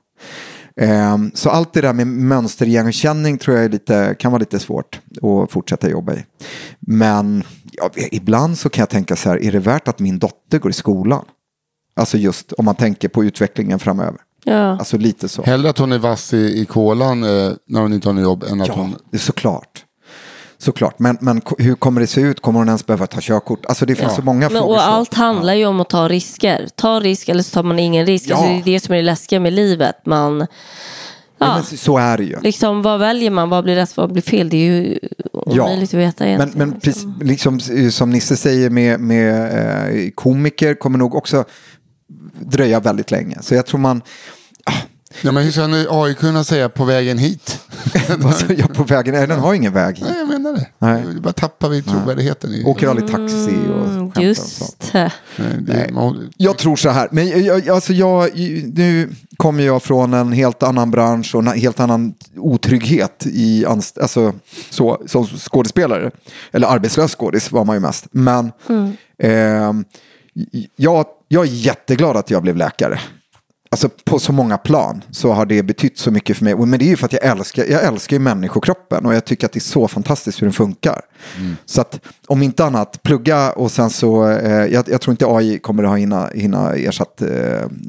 Ehm, 0.81 1.31
så 1.35 1.51
allt 1.51 1.73
det 1.73 1.81
där 1.81 1.93
med 1.93 2.07
mönterigenkänning 2.07 3.39
tror 3.39 3.57
jag 3.57 3.71
lite, 3.71 4.17
kan 4.19 4.33
vara 4.33 4.41
lite 4.41 4.59
svårt 4.59 5.01
att 5.23 5.53
fortsätta 5.53 5.91
jobba 5.91 6.15
i. 6.15 6.25
Men 6.81 7.43
ja, 7.73 7.91
ibland 8.13 8.59
så 8.59 8.69
kan 8.69 8.83
jag 8.83 8.89
tänka 8.91 9.17
så 9.17 9.29
här, 9.29 9.43
är 9.43 9.53
det 9.53 9.59
värt 9.59 9.89
att 9.89 9.99
min 9.99 10.19
dotter 10.19 10.59
går 10.59 10.71
i 10.71 10.75
skolan? 10.75 11.25
Alltså 11.97 12.19
just 12.19 12.53
om 12.53 12.65
man 12.65 12.75
tänker 12.75 13.09
på 13.09 13.25
utvecklingen 13.25 13.79
framöver. 13.79 14.21
Ja. 14.45 14.79
Alltså 14.79 14.97
lite 14.99 15.29
så. 15.29 15.43
Hellre 15.43 15.71
att 15.71 15.79
hon 15.79 15.93
är 15.93 15.99
vass 15.99 16.35
i, 16.35 16.61
i 16.61 16.65
kolan 16.65 17.23
eh, 17.25 17.53
när 17.69 17.81
hon 17.81 17.93
inte 17.93 18.09
har 18.09 18.15
något 18.15 18.23
jobb 18.23 18.45
än 18.51 18.61
att 18.61 18.69
Ja, 18.69 18.75
hon... 18.75 18.97
det 19.11 19.17
är 19.17 19.21
såklart. 19.21 19.83
Såklart, 20.59 20.99
men, 20.99 21.19
men 21.21 21.41
hur 21.59 21.75
kommer 21.75 22.01
det 22.01 22.07
se 22.07 22.21
ut? 22.21 22.41
Kommer 22.43 22.59
hon 22.59 22.69
ens 22.69 22.87
behöva 22.87 23.07
ta 23.07 23.19
körkort? 23.21 23.67
Alltså 23.67 23.87
det 23.87 23.95
finns 23.95 24.15
så 24.15 24.23
många 24.23 24.39
Men, 24.41 24.51
frågor. 24.51 24.75
och 24.75 24.81
så. 24.81 24.87
allt 24.87 25.15
handlar 25.15 25.55
ju 25.55 25.67
om 25.67 25.81
att 25.81 25.89
ta 25.91 26.09
risker. 26.09 26.69
Ta 26.75 27.01
risk 27.01 27.29
eller 27.29 27.43
så 27.43 27.51
tar 27.55 27.63
man 27.63 27.79
ingen 27.79 28.07
risk. 28.07 28.25
Ja. 28.29 28.37
Alltså, 28.37 28.51
det 28.53 28.59
är 28.61 28.65
det 28.75 28.81
som 28.81 28.93
är 28.93 28.97
det 28.97 29.03
läskiga 29.05 29.41
med 29.41 29.53
livet. 29.53 29.97
Man, 30.07 30.47
Ja, 31.39 31.47
ja, 31.47 31.55
men 31.55 31.79
så 31.79 31.99
är 31.99 32.17
det 32.19 32.25
ju. 32.25 32.41
liksom, 32.41 32.83
vad 32.83 33.01
väljer 33.01 33.31
man? 33.31 33.49
Vad 33.49 33.65
blir 33.65 33.75
rätt? 33.75 33.97
Vad 33.97 34.13
blir 34.13 34.23
fel? 34.23 34.49
Det 34.49 34.57
är 34.57 34.61
ju 34.71 34.99
omöjligt 35.33 35.91
att 35.95 36.01
veta 36.01 36.25
Men, 36.25 36.29
egentligen. 36.35 36.69
men 36.69 36.81
precis, 36.81 37.05
liksom, 37.21 37.61
som 37.91 38.11
Nisse 38.11 38.37
säger 38.37 38.71
med, 38.71 39.01
med 39.01 39.53
eh, 40.05 40.11
komiker 40.15 40.75
kommer 40.75 40.99
nog 40.99 41.15
också 41.15 41.45
dröja 42.41 42.81
väldigt 42.81 43.11
länge. 43.11 43.39
Så 43.41 43.55
jag 43.55 43.67
tror 43.67 43.81
man, 43.81 44.03
Ja, 45.23 45.33
men 45.33 45.45
hur 45.45 45.51
ska 45.51 45.67
nu 45.67 45.87
AI 45.91 46.15
kunna 46.15 46.45
säga 46.45 46.69
på 46.69 46.85
vägen 46.85 47.19
hit? 47.19 47.61
alltså, 48.25 48.53
jag 48.53 48.75
på 48.75 48.85
vägen, 48.85 49.15
nej, 49.15 49.27
den 49.27 49.39
har 49.41 49.55
ingen 49.55 49.73
väg 49.73 49.97
hit. 49.97 50.05
Nej, 50.09 50.19
jag 50.19 50.29
menar 50.29 50.53
det. 50.53 50.67
Nej. 50.79 51.03
Du 51.15 51.21
bara 51.21 51.33
tappar 51.33 51.69
vi 51.69 51.83
trovärdigheten. 51.83 52.51
I, 52.55 52.65
Åker 52.65 52.89
aldrig 52.89 53.11
taxi 53.11 53.57
och 53.75 53.87
Mm, 53.87 54.13
skämtar 54.13 54.31
och 54.31 54.37
sånt. 54.37 54.83
Just 54.83 54.93
det. 54.93 55.13
Nej, 55.37 55.57
det, 55.61 55.93
man, 55.93 56.31
Jag 56.37 56.59
tror 56.59 56.77
så 56.77 56.89
här, 56.89 57.09
men 57.13 57.45
jag, 57.45 57.69
alltså 57.69 57.93
jag, 57.93 58.31
nu 58.75 59.09
kommer 59.37 59.63
jag 59.65 59.83
från 59.83 60.15
en 60.15 60.33
helt 60.33 60.63
annan 60.63 60.91
bransch 60.91 61.35
och 61.35 61.41
en 61.41 61.61
helt 61.61 61.81
annan 61.81 62.15
otrygghet 62.37 63.27
i 63.27 63.65
anst- 63.67 63.99
alltså, 64.03 64.33
så, 64.71 65.03
som 65.07 65.27
skådespelare. 65.27 66.11
Eller 66.53 66.67
arbetslös 66.69 67.15
skådis 67.17 67.53
var 67.53 67.65
man 67.65 67.77
ju 67.77 67.81
mest. 67.81 68.07
Men 68.11 68.53
ehm, 69.23 69.85
jag, 70.77 71.07
jag 71.29 71.43
är 71.45 71.51
jätteglad 71.51 72.17
att 72.17 72.31
jag 72.31 72.43
blev 72.43 72.57
läkare. 72.57 73.01
Alltså 73.71 73.89
på 74.05 74.19
så 74.19 74.33
många 74.33 74.59
plan 74.59 75.03
så 75.11 75.33
har 75.33 75.47
det 75.47 75.63
betytt 75.63 75.99
så 75.99 76.11
mycket 76.11 76.37
för 76.37 76.45
mig. 76.45 76.57
Men 76.57 76.79
det 76.79 76.85
är 76.85 76.89
ju 76.89 76.97
för 76.97 77.07
att 77.07 77.13
jag 77.13 77.25
älskar, 77.25 77.65
jag 77.65 77.85
älskar 77.85 78.17
ju 78.17 78.21
människokroppen 78.21 79.07
och 79.07 79.15
jag 79.15 79.25
tycker 79.25 79.47
att 79.47 79.53
det 79.53 79.59
är 79.59 79.61
så 79.61 79.89
fantastiskt 79.89 80.43
hur 80.43 80.47
den 80.47 80.53
funkar. 80.55 81.01
Så 81.67 81.81
att 81.81 82.01
om 82.27 82.43
inte 82.43 82.65
annat, 82.65 83.03
plugga 83.03 83.53
och 83.53 83.71
sen 83.71 83.91
så, 83.91 84.29
eh, 84.29 84.67
jag, 84.67 84.89
jag 84.89 85.01
tror 85.01 85.13
inte 85.13 85.27
AI 85.27 85.59
kommer 85.59 85.83
att 85.83 85.89
ha 85.89 85.97
hinna, 85.97 86.29
hinna 86.35 86.75
ersatt 86.75 87.23
eh, 87.23 87.29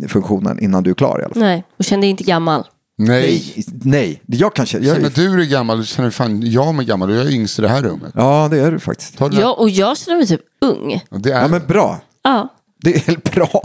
funktionen 0.07 0.59
innan 0.59 0.83
du 0.83 0.89
är 0.89 0.93
klar 0.95 1.19
i 1.21 1.23
alla 1.23 1.33
fall. 1.33 1.43
Nej, 1.43 1.63
och 1.79 1.85
kände 1.85 2.03
dig 2.03 2.09
inte 2.09 2.23
gammal. 2.23 2.63
nej. 2.97 3.53
Nej, 3.55 3.65
nej, 3.83 4.21
jag 4.25 4.55
kanske, 4.55 4.77
jag, 4.79 4.95
Känner 4.95 5.09
du 5.09 5.37
dig 5.37 5.47
gammal, 5.47 5.85
känner 5.85 6.09
fan 6.09 6.41
jag 6.51 6.75
mig 6.75 6.85
gammal 6.85 7.09
och 7.09 7.15
jag 7.15 7.25
är 7.25 7.31
yngst 7.31 7.59
i 7.59 7.61
det 7.61 7.67
här 7.69 7.81
rummet. 7.81 8.11
Ja, 8.15 8.47
det 8.51 8.59
är 8.59 8.71
du 8.71 8.79
faktiskt. 8.79 9.15
Ja, 9.31 9.53
och 9.53 9.69
jag 9.69 9.97
känner 9.97 10.17
mig 10.17 10.27
typ 10.27 10.41
ung. 10.61 11.01
Och 11.09 11.21
det 11.21 11.31
är, 11.31 11.41
Ja, 11.41 11.47
men 11.47 11.61
bra. 11.67 11.99
Ja, 12.27 12.53
Det 12.81 13.07
är 13.07 13.31
bra. 13.35 13.61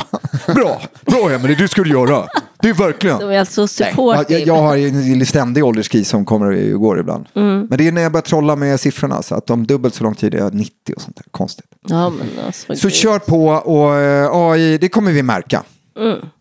Bra, 0.55 0.83
bra 1.07 1.31
Emelie, 1.31 1.57
det 1.57 1.69
ska 1.69 1.83
du 1.83 1.91
göra. 1.91 2.27
Det 2.61 2.69
är 2.69 2.75
verkligen. 2.75 3.19
de 3.19 3.31
är 3.31 3.39
alltså 3.39 3.69
supportive. 3.69 4.39
jag, 4.39 4.47
jag 4.47 4.63
har 4.63 4.77
en 4.77 5.27
ständig 5.27 5.65
ålderskris 5.65 6.09
som 6.09 6.25
kommer 6.25 6.73
och 6.75 6.81
går 6.81 7.01
ibland. 7.01 7.27
Men 7.35 7.69
det 7.69 7.89
är 7.89 7.93
när 7.93 8.03
jag 8.03 8.13
börjar 8.13 8.23
trolla 8.23 8.57
med 8.57 8.81
siffrorna. 8.81 9.23
Så 9.23 9.35
att 9.35 9.51
om 9.51 9.67
dubbelt 9.67 9.95
så 9.95 10.05
lång 10.05 10.15
tid 10.15 10.35
är 10.35 10.39
jag 10.39 10.55
90 10.55 10.95
och 10.97 11.03
sånt 11.03 11.17
där. 11.17 11.25
Konstigt. 11.31 11.67
Ja, 11.89 12.11
men 12.11 12.29
alltså, 12.47 12.77
Så 12.77 12.89
gud. 12.89 12.95
kör 12.95 13.19
på 13.19 13.47
och 13.49 13.95
eh, 13.97 14.29
AI, 14.33 14.79
det 14.79 14.89
kommer 14.89 15.13
vi 15.13 15.23
märka. 15.23 15.63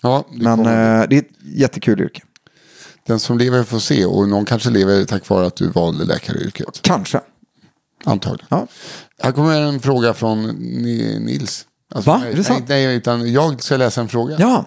ja, 0.01 0.25
det 0.31 0.43
Men 0.43 0.57
kommer. 0.57 1.01
eh, 1.01 1.07
det 1.09 1.15
är 1.15 1.19
ett 1.19 1.27
jättekul 1.55 2.01
yrke. 2.01 2.21
Den 3.07 3.19
som 3.19 3.37
lever 3.37 3.63
får 3.63 3.79
se 3.79 4.05
och 4.05 4.29
någon 4.29 4.45
kanske 4.45 4.69
lever 4.69 5.03
tack 5.05 5.29
vare 5.29 5.45
att 5.47 5.55
du 5.55 5.67
valde 5.67 6.05
läkaryrket. 6.05 6.79
Kanske. 6.81 7.19
Antagligen. 8.03 8.47
Ja. 8.49 8.67
Här 9.23 9.31
kommer 9.31 9.61
en 9.61 9.79
fråga 9.79 10.13
från 10.13 10.43
Ni- 10.47 11.19
Nils. 11.19 11.65
Alltså, 11.91 12.11
Va? 12.11 12.17
Nej, 12.17 12.31
Är 12.31 12.35
det 12.35 12.43
sant? 12.43 12.65
Nej, 12.67 12.85
nej, 12.85 12.95
utan 12.95 13.33
jag 13.33 13.63
ska 13.63 13.77
läsa 13.77 14.01
en 14.01 14.09
fråga. 14.09 14.35
Ja, 14.39 14.65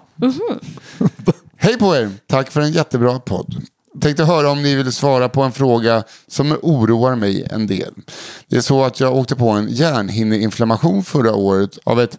Hej 1.57 1.79
på 1.79 1.97
er! 1.97 2.11
Tack 2.27 2.51
för 2.51 2.61
en 2.61 2.73
jättebra 2.73 3.19
podd. 3.19 3.57
Tänkte 4.01 4.25
höra 4.25 4.51
om 4.51 4.63
ni 4.63 4.75
vill 4.75 4.93
svara 4.93 5.29
på 5.29 5.43
en 5.43 5.53
fråga 5.53 6.05
som 6.29 6.59
oroar 6.63 7.17
mig 7.17 7.47
en 7.51 7.67
del. 7.67 7.95
Det 8.49 8.57
är 8.57 8.61
så 8.61 8.85
att 8.85 9.01
jag 9.01 9.17
åkte 9.17 9.37
på 9.37 9.49
en 9.49 9.69
hjärnhinneinflammation 9.69 11.05
förra 11.05 11.35
året 11.35 11.79
av 11.85 12.01
ett 12.01 12.19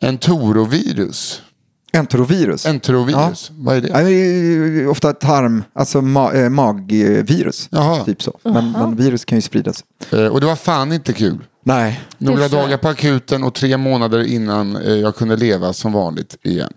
entorovirus. 0.00 1.42
Enterovirus. 1.92 2.66
Enterovirus, 2.66 3.50
vad 3.54 3.76
är 3.76 3.80
det? 3.80 3.88
Ja, 3.88 4.00
det 4.00 4.10
är 4.12 4.88
ofta 4.88 5.12
tarm, 5.12 5.64
alltså 5.72 6.02
ma 6.02 6.32
eh, 6.32 6.48
magvirus. 6.48 7.68
Jaha. 7.70 8.04
Typ 8.04 8.22
så. 8.22 8.38
Men, 8.42 8.72
men 8.72 8.96
virus 8.96 9.24
kan 9.24 9.38
ju 9.38 9.42
spridas. 9.42 9.84
Eh, 10.12 10.26
Och 10.26 10.40
det 10.40 10.46
var 10.46 10.56
fan 10.56 10.92
inte 10.92 11.12
kul. 11.12 11.38
Nej. 11.62 12.00
Några 12.18 12.48
dagar 12.48 12.76
på 12.76 12.88
akuten 12.88 13.44
och 13.44 13.54
tre 13.54 13.76
månader 13.76 14.22
innan 14.24 14.76
eh, 14.76 14.92
jag 14.92 15.16
kunde 15.16 15.36
leva 15.36 15.72
som 15.72 15.92
vanligt 15.92 16.36
igen. 16.42 16.72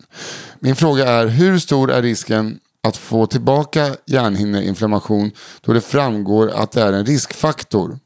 Min 0.60 0.75
fråga 0.75 1.08
är, 1.10 1.27
hur 1.27 1.60
stor 1.60 1.91
är 1.91 2.01
risken 2.01 2.60
att 2.84 2.98
få 2.98 3.25
tillbaka 3.25 3.96
hjärnhinneinflammation 4.06 5.32
då 5.62 5.74
det 5.74 5.82
framgår 5.82 6.50
att 6.50 6.72
det 6.72 6.82
är 6.82 6.94
en 6.94 7.06
riskfaktor 7.06 8.00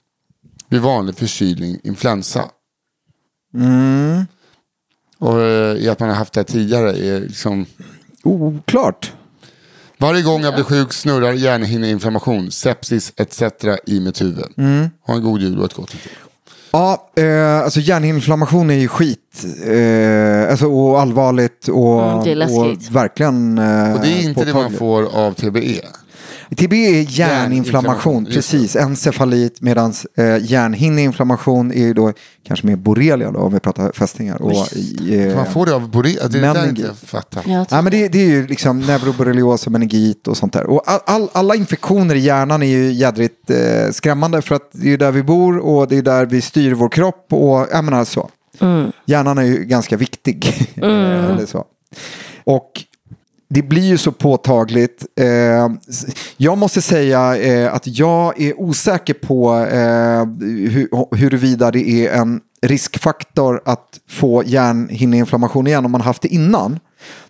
vid 0.70 0.82
vanlig 0.82 1.16
förkylning, 1.18 1.80
influensa? 1.84 2.46
Och 5.20 5.42
eh, 5.42 5.76
i 5.78 5.90
att 5.90 6.00
man 6.00 6.10
har 6.10 6.16
haft 6.16 6.34
det 6.34 6.44
tidigare 6.44 6.90
är 6.90 7.20
liksom... 7.20 7.66
Oklart. 8.24 9.12
Varje 9.98 10.22
gång 10.22 10.42
jag 10.42 10.54
blir 10.54 10.64
sjuk 10.64 10.94
snurrar 10.94 11.34
hjärnhinneinflammation, 11.34 12.52
sepsis 12.52 13.14
etc. 13.18 13.42
i 13.86 14.00
mitt 14.00 14.22
huvud. 14.22 14.46
Ha 15.08 15.14
en 15.16 15.22
god 15.24 15.42
jul 15.42 15.60
och 15.60 15.66
ett 15.66 15.74
gott 15.74 15.94
nytt. 15.94 16.02
Ja, 16.72 17.10
eh, 17.16 17.60
alltså 17.62 17.80
hjärninflammation 17.80 18.70
är 18.70 18.76
ju 18.76 18.88
skit. 18.88 19.46
Eh, 19.66 20.50
alltså, 20.52 20.68
och 20.68 21.02
allvarligt 21.02 21.68
och, 21.68 22.04
Mm, 22.12 22.24
det 22.24 22.32
är 22.32 22.36
läskigt. 22.36 22.90
och 22.90 22.96
verkligen 22.96 23.58
eh, 23.58 23.94
Och 23.94 24.00
det 24.02 24.08
är 24.08 24.22
inte 24.24 24.46
det 24.46 24.54
man 24.54 24.72
påtagligt. 24.72 24.80
får 24.80 25.04
av 25.18 25.34
TBE. 25.34 25.82
TB 26.58 26.74
är 26.74 27.02
hjärninflammation, 27.02 28.26
precis. 28.26 28.76
Encefalitt, 28.76 29.62
medan 29.62 29.94
eh, 30.18 30.38
hjärnhinneinflammation 30.42 31.72
är 31.72 31.80
ju 31.80 31.94
då 31.94 32.14
kanske 32.48 32.68
mer 32.68 32.76
borrelia 32.76 33.32
då, 33.32 33.40
om 33.40 33.54
vi 33.54 33.60
pratar 33.60 33.92
fästingar. 33.92 34.42
Och, 34.42 34.52
eh, 35.12 35.36
Man 35.36 35.46
får 35.46 35.66
det 35.66 35.76
av 35.76 35.90
borrelia, 35.90 36.28
det 36.28 36.38
är 36.38 36.54
det 36.54 36.60
jag 36.60 36.70
inte 36.70 36.94
fattar. 37.06 37.44
Ja, 37.70 37.82
men 37.82 37.92
det, 37.92 38.08
det 38.08 38.20
är 38.20 38.28
ju 38.28 38.48
liksom 38.48 38.80
neuroborrelios 38.80 39.66
och 39.66 39.72
meningit 39.72 40.28
och 40.28 40.38
sånt 40.38 40.54
där. 40.54 40.64
Och 40.66 40.84
all, 40.86 41.00
all, 41.06 41.30
alla 41.32 41.56
infektioner 41.56 42.16
i 42.16 42.20
hjärnan 42.20 42.64
är 42.64 42.68
ju 42.68 42.92
jädrigt 42.92 43.50
eh, 43.50 43.92
skrämmande 43.92 44.42
för 44.42 44.56
att 44.56 44.70
det 44.72 44.88
är 44.88 44.92
ju 44.92 44.98
där 44.98 45.12
vi 45.12 45.24
bor 45.24 45.58
och 45.58 45.88
det 45.88 45.98
är 45.98 46.02
där 46.02 46.26
vi 46.26 46.42
styr 46.42 46.74
vår 46.74 46.90
kropp 46.90 47.28
och 47.30 47.68
jag 47.72 47.86
menar 47.86 48.06
så. 48.06 48.30
Hjärnan 49.06 49.38
är 49.38 49.44
ju 49.44 49.64
ganska 49.64 49.98
viktig. 49.98 50.70
Eller 50.76 51.46
så. 51.46 51.66
Och 52.44 52.72
det 53.48 53.62
blir 53.62 53.84
ju 53.88 53.98
så 53.98 54.12
påtagligt. 54.12 55.06
Eh, 55.20 55.70
jag 56.38 56.58
måste 56.58 56.82
säga 56.82 57.38
eh, 57.38 57.74
att 57.74 57.88
jag 57.88 58.42
är 58.42 58.60
osäker 58.60 59.14
på 59.14 59.56
eh, 59.56 60.26
hu- 60.46 61.16
huruvida 61.16 61.72
det 61.72 61.90
är 62.08 62.14
en 62.14 62.42
riskfaktor 62.62 63.62
att 63.66 64.00
få 64.10 64.44
hjärnhinneinflammation 64.46 65.68
igen 65.68 65.86
om 65.86 65.92
man 65.92 66.02
haft 66.02 66.22
det 66.22 66.28
innan. 66.28 66.80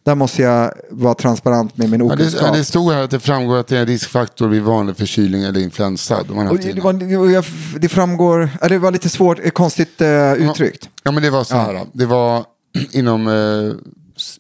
Där 0.04 0.16
måste 0.16 0.42
jag 0.42 0.74
vara 0.90 1.14
transparent 1.14 1.78
med 1.78 1.90
min 1.90 2.00
Ja, 2.00 2.08
det, 2.08 2.14
okunskap. 2.14 2.42
ja, 2.48 2.58
det 2.58 2.64
stod 2.66 2.94
här 2.94 3.04
att 3.04 3.12
det 3.12 3.20
framgår 3.20 3.58
att 3.58 3.68
det 3.68 3.78
är 3.78 3.82
en 3.82 3.88
riskfaktor 3.88 4.48
vid 4.48 4.62
vanlig 4.62 4.98
förkylning 4.98 5.44
eller 5.44 5.60
influensa. 5.60 6.24
De 6.28 6.38
har 6.38 6.46
haft 6.46 6.62
det, 6.62 6.68
det, 6.68 6.74
det, 6.74 6.82
var, 6.82 6.94
det, 6.94 7.80
det 7.80 7.90
framgår, 7.90 8.50
ja, 8.62 8.68
det 8.68 8.78
var 8.78 8.92
lite 8.92 9.10
svårt, 9.10 9.40
eh, 9.44 9.50
konstigt 9.50 10.02
eh, 10.02 10.34
uttryckt. 10.34 10.90
ja, 11.04 11.12
men 11.12 11.24
det 11.24 11.30
var 11.30 11.44
så 11.44 11.56
här. 11.56 11.86
Det 11.94 12.06
var 12.06 12.46
inom 12.92 13.28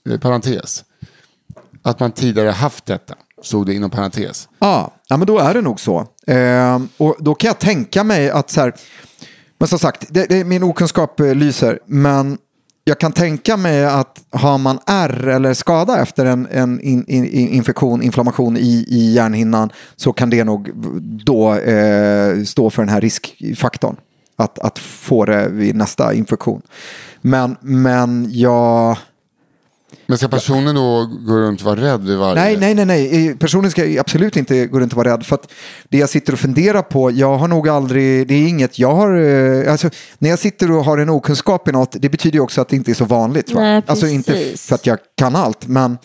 eh, 0.08 0.17
parentes. 0.17 0.84
Att 1.86 2.00
man 2.00 2.12
tidigare 2.12 2.50
haft 2.50 2.86
detta. 2.86 3.15
såg 3.42 3.65
det 3.65 3.74
inom 3.74 3.89
parentes. 3.89 4.50
Ja, 4.60 4.92
ja 5.08 5.18
men 5.18 5.27
då 5.27 5.39
är 5.39 5.54
det 5.54 5.62
nog 5.62 5.80
så. 5.80 6.08
Eh, 6.27 6.82
och 6.98 7.15
då 7.20 7.36
kan 7.36 7.48
jag 7.48 7.60
tänka 7.60 8.04
mig 8.04 8.30
att 8.30 8.50
så 8.50 8.62
här, 8.62 8.74
men 9.58 9.68
som 9.68 9.80
sagt, 9.80 10.06
det, 10.10 10.25
det, 10.30 10.44
min 10.44 10.63
okunskap 10.63 11.20
eh, 11.20 11.36
lyser, 11.36 11.80
men 11.86 12.38
jag 12.84 13.00
kan 13.00 13.12
tänka 13.12 13.58
mig 13.58 13.86
att 13.86 14.24
har 14.32 14.58
man 14.58 14.80
ärr 14.86 15.27
eller 15.27 15.54
skada 15.54 16.01
efter 16.01 16.25
en, 16.25 16.48
en 16.51 16.80
in, 16.82 17.06
in, 17.08 17.25
infektion, 17.25 18.01
inflammation 18.01 18.58
i, 18.58 18.86
i 18.88 19.13
hjärnhinnan 19.13 19.70
så 19.96 20.13
kan 20.13 20.30
det 20.30 20.44
nog 20.44 20.72
då 21.25 21.56
eh, 21.56 22.44
stå 22.44 22.70
för 22.70 22.82
den 22.82 22.89
här 22.89 23.01
riskfaktorn. 23.01 23.96
Att, 24.38 24.60
att 24.60 24.80
få 24.80 25.25
det 25.25 25.50
vid 25.50 25.75
nästa 25.75 26.13
infektion. 26.13 26.62
Men, 27.22 27.58
men 27.62 28.27
jag... 28.32 28.98
Men 30.08 30.18
ska 30.18 30.27
personen 30.27 30.75
då 30.75 31.10
gå 31.27 31.34
runt 31.38 31.60
och 31.60 31.65
vara 31.65 31.82
rädd 31.82 32.04
vid 32.06 32.18
varje? 32.18 32.44
Nej, 32.44 32.58
nej, 32.58 32.75
nej, 32.75 32.86
nej. 32.86 33.27
Eh, 33.30 33.36
Personen 33.36 33.72
ska 33.72 34.00
absolut 34.00 34.38
inte 34.38 34.65
gå 34.68 34.80
runt 34.80 34.94
och 34.94 34.98
vara 34.98 35.13
rädd. 35.13 35.25
För 35.25 35.36
att 35.36 35.51
det 35.89 35.98
jag 35.98 36.10
sitter 36.10 36.34
och 36.34 36.39
funderar 36.39 36.82
på, 36.82 37.12
jag 37.12 37.38
har 37.38 37.48
nog 37.48 37.70
aldrig, 37.70 38.27
det 38.27 38.34
är 38.34 38.48
inget 38.48 38.80
jag 38.80 38.96
har, 38.96 39.15
eh, 39.18 39.72
alltså 39.72 39.89
när 40.18 40.30
jag 40.30 40.39
sitter 40.39 40.72
och 40.72 40.86
har 40.86 40.98
en 40.98 41.10
okunskap 41.10 41.68
i 41.68 41.72
något, 41.72 41.96
det 42.00 42.10
betyder 42.10 42.36
ju 42.36 42.42
också 42.42 42.62
att 42.62 42.70
det 42.70 42.75
inte 42.75 42.92
är 42.92 42.96
så 42.96 43.06
vanligt. 43.06 43.51
Va? 43.51 43.62
Nej, 43.62 43.82
alltså 43.88 44.08
inte 44.08 44.34
för 44.58 44.75
att 44.75 44.86
jag 44.86 44.98
kan 45.18 45.36
allt, 45.36 45.68
men, 45.68 45.98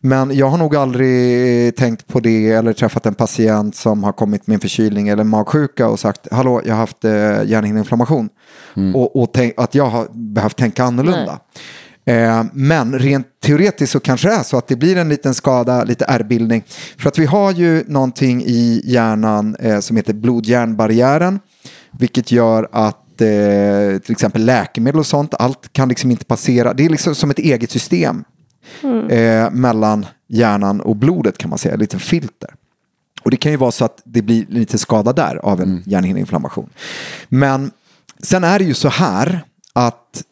men 0.00 0.36
jag 0.36 0.48
har 0.48 0.58
nog 0.58 0.76
aldrig 0.76 1.76
tänkt 1.76 2.06
på 2.06 2.20
det 2.20 2.50
eller 2.50 2.72
träffat 2.72 3.06
en 3.06 3.14
patient 3.14 3.76
som 3.76 4.04
har 4.04 4.12
kommit 4.12 4.46
med 4.46 4.54
en 4.54 4.60
förkylning 4.60 5.08
eller 5.08 5.24
magsjuka 5.24 5.88
och 5.88 6.00
sagt, 6.00 6.28
hallå, 6.32 6.62
jag 6.64 6.72
har 6.72 6.80
haft 6.80 7.04
eh, 7.04 7.10
hjärnhinneinflammation. 7.50 8.28
Och, 8.94 9.22
och 9.22 9.30
tänk, 9.34 9.54
att 9.56 9.74
jag 9.74 9.86
har 9.86 10.06
behövt 10.34 10.56
tänka 10.56 10.84
annorlunda. 10.84 11.38
Eh, 12.04 12.44
men 12.52 12.98
rent 12.98 13.26
teoretiskt 13.40 13.92
så 13.92 14.00
kanske 14.00 14.28
det 14.28 14.34
är 14.34 14.42
så 14.42 14.56
att 14.58 14.68
det 14.68 14.76
blir 14.76 14.96
en 14.96 15.08
liten 15.08 15.34
skada, 15.34 15.84
lite 15.84 16.04
ärrbildning. 16.04 16.64
För 16.98 17.08
att 17.08 17.18
vi 17.18 17.26
har 17.26 17.52
ju 17.52 17.84
någonting 17.86 18.42
i 18.46 18.82
hjärnan 18.84 19.56
eh, 19.56 19.80
som 19.80 19.96
heter 19.96 20.12
blod-hjärnbarriären. 20.12 21.40
Vilket 21.90 22.32
gör 22.32 22.68
att 22.72 23.20
eh, 23.20 23.98
till 23.98 24.12
exempel 24.12 24.44
läkemedel 24.44 24.98
och 24.98 25.06
sånt, 25.06 25.34
allt 25.38 25.72
kan 25.72 25.88
liksom 25.88 26.10
inte 26.10 26.24
passera. 26.24 26.74
Det 26.74 26.84
är 26.84 26.88
liksom 26.88 27.14
som 27.14 27.30
ett 27.30 27.38
eget 27.38 27.70
system 27.70 28.24
eh, 29.10 29.50
mellan 29.50 30.06
hjärnan 30.28 30.80
och 30.80 30.96
blodet 30.96 31.38
kan 31.38 31.50
man 31.50 31.58
säga, 31.58 31.76
lite 31.76 31.98
filter. 31.98 32.54
Och 33.22 33.30
det 33.30 33.36
kan 33.36 33.52
ju 33.52 33.58
vara 33.58 33.72
så 33.72 33.84
att 33.84 34.02
det 34.04 34.22
blir 34.22 34.46
lite 34.48 34.78
skada 34.78 35.12
där 35.12 35.36
av 35.36 35.60
en 35.60 35.82
hjärnhinneinflammation. 35.86 36.70
Men 37.28 37.70
sen 38.22 38.44
är 38.44 38.58
det 38.58 38.64
ju 38.64 38.74
så 38.74 38.88
här 38.88 39.44
att 39.72 40.22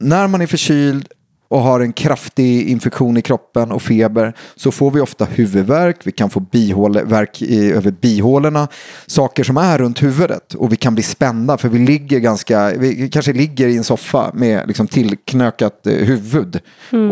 när 0.00 0.28
man 0.28 0.40
är 0.40 0.46
förkyld 0.46 1.08
och 1.50 1.60
har 1.60 1.80
en 1.80 1.92
kraftig 1.92 2.68
infektion 2.68 3.16
i 3.16 3.22
kroppen 3.22 3.72
och 3.72 3.82
feber 3.82 4.34
så 4.56 4.70
får 4.72 4.90
vi 4.90 5.00
ofta 5.00 5.24
huvudvärk, 5.24 5.96
vi 6.04 6.12
kan 6.12 6.30
få 6.30 6.40
bihålevärk 6.40 7.42
i, 7.42 7.72
över 7.72 7.90
bihålorna, 7.90 8.68
saker 9.06 9.44
som 9.44 9.56
är 9.56 9.78
runt 9.78 10.02
huvudet. 10.02 10.54
Och 10.54 10.72
vi 10.72 10.76
kan 10.76 10.94
bli 10.94 11.02
spända 11.02 11.58
för 11.58 11.68
vi 11.68 11.78
ligger 11.78 12.18
ganska, 12.18 12.72
vi 12.78 13.08
kanske 13.08 13.32
ligger 13.32 13.68
i 13.68 13.76
en 13.76 13.84
soffa 13.84 14.30
med 14.34 14.68
liksom 14.68 14.88
tillknökat 14.88 15.86
eh, 15.86 15.94
huvud 15.94 16.60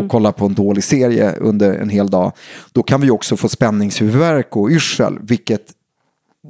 och 0.00 0.10
kollar 0.10 0.32
på 0.32 0.46
en 0.46 0.54
dålig 0.54 0.84
serie 0.84 1.32
under 1.32 1.74
en 1.74 1.88
hel 1.88 2.10
dag. 2.10 2.32
Då 2.72 2.82
kan 2.82 3.00
vi 3.00 3.10
också 3.10 3.36
få 3.36 3.48
spänningshuvudvärk 3.48 4.56
och 4.56 4.70
yrsel, 4.70 5.18
vilket 5.22 5.72